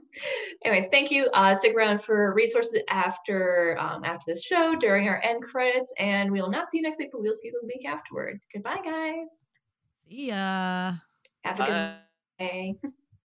[0.64, 1.28] anyway, thank you.
[1.34, 6.32] Uh, stick around for resources after um, after this show during our end credits, and
[6.32, 8.40] we will not see you next week, but we'll see you the week afterward.
[8.54, 9.26] Goodbye, guys.
[10.08, 10.92] See ya.
[11.44, 11.66] Have a Bye.
[11.66, 11.94] good
[12.38, 12.74] day.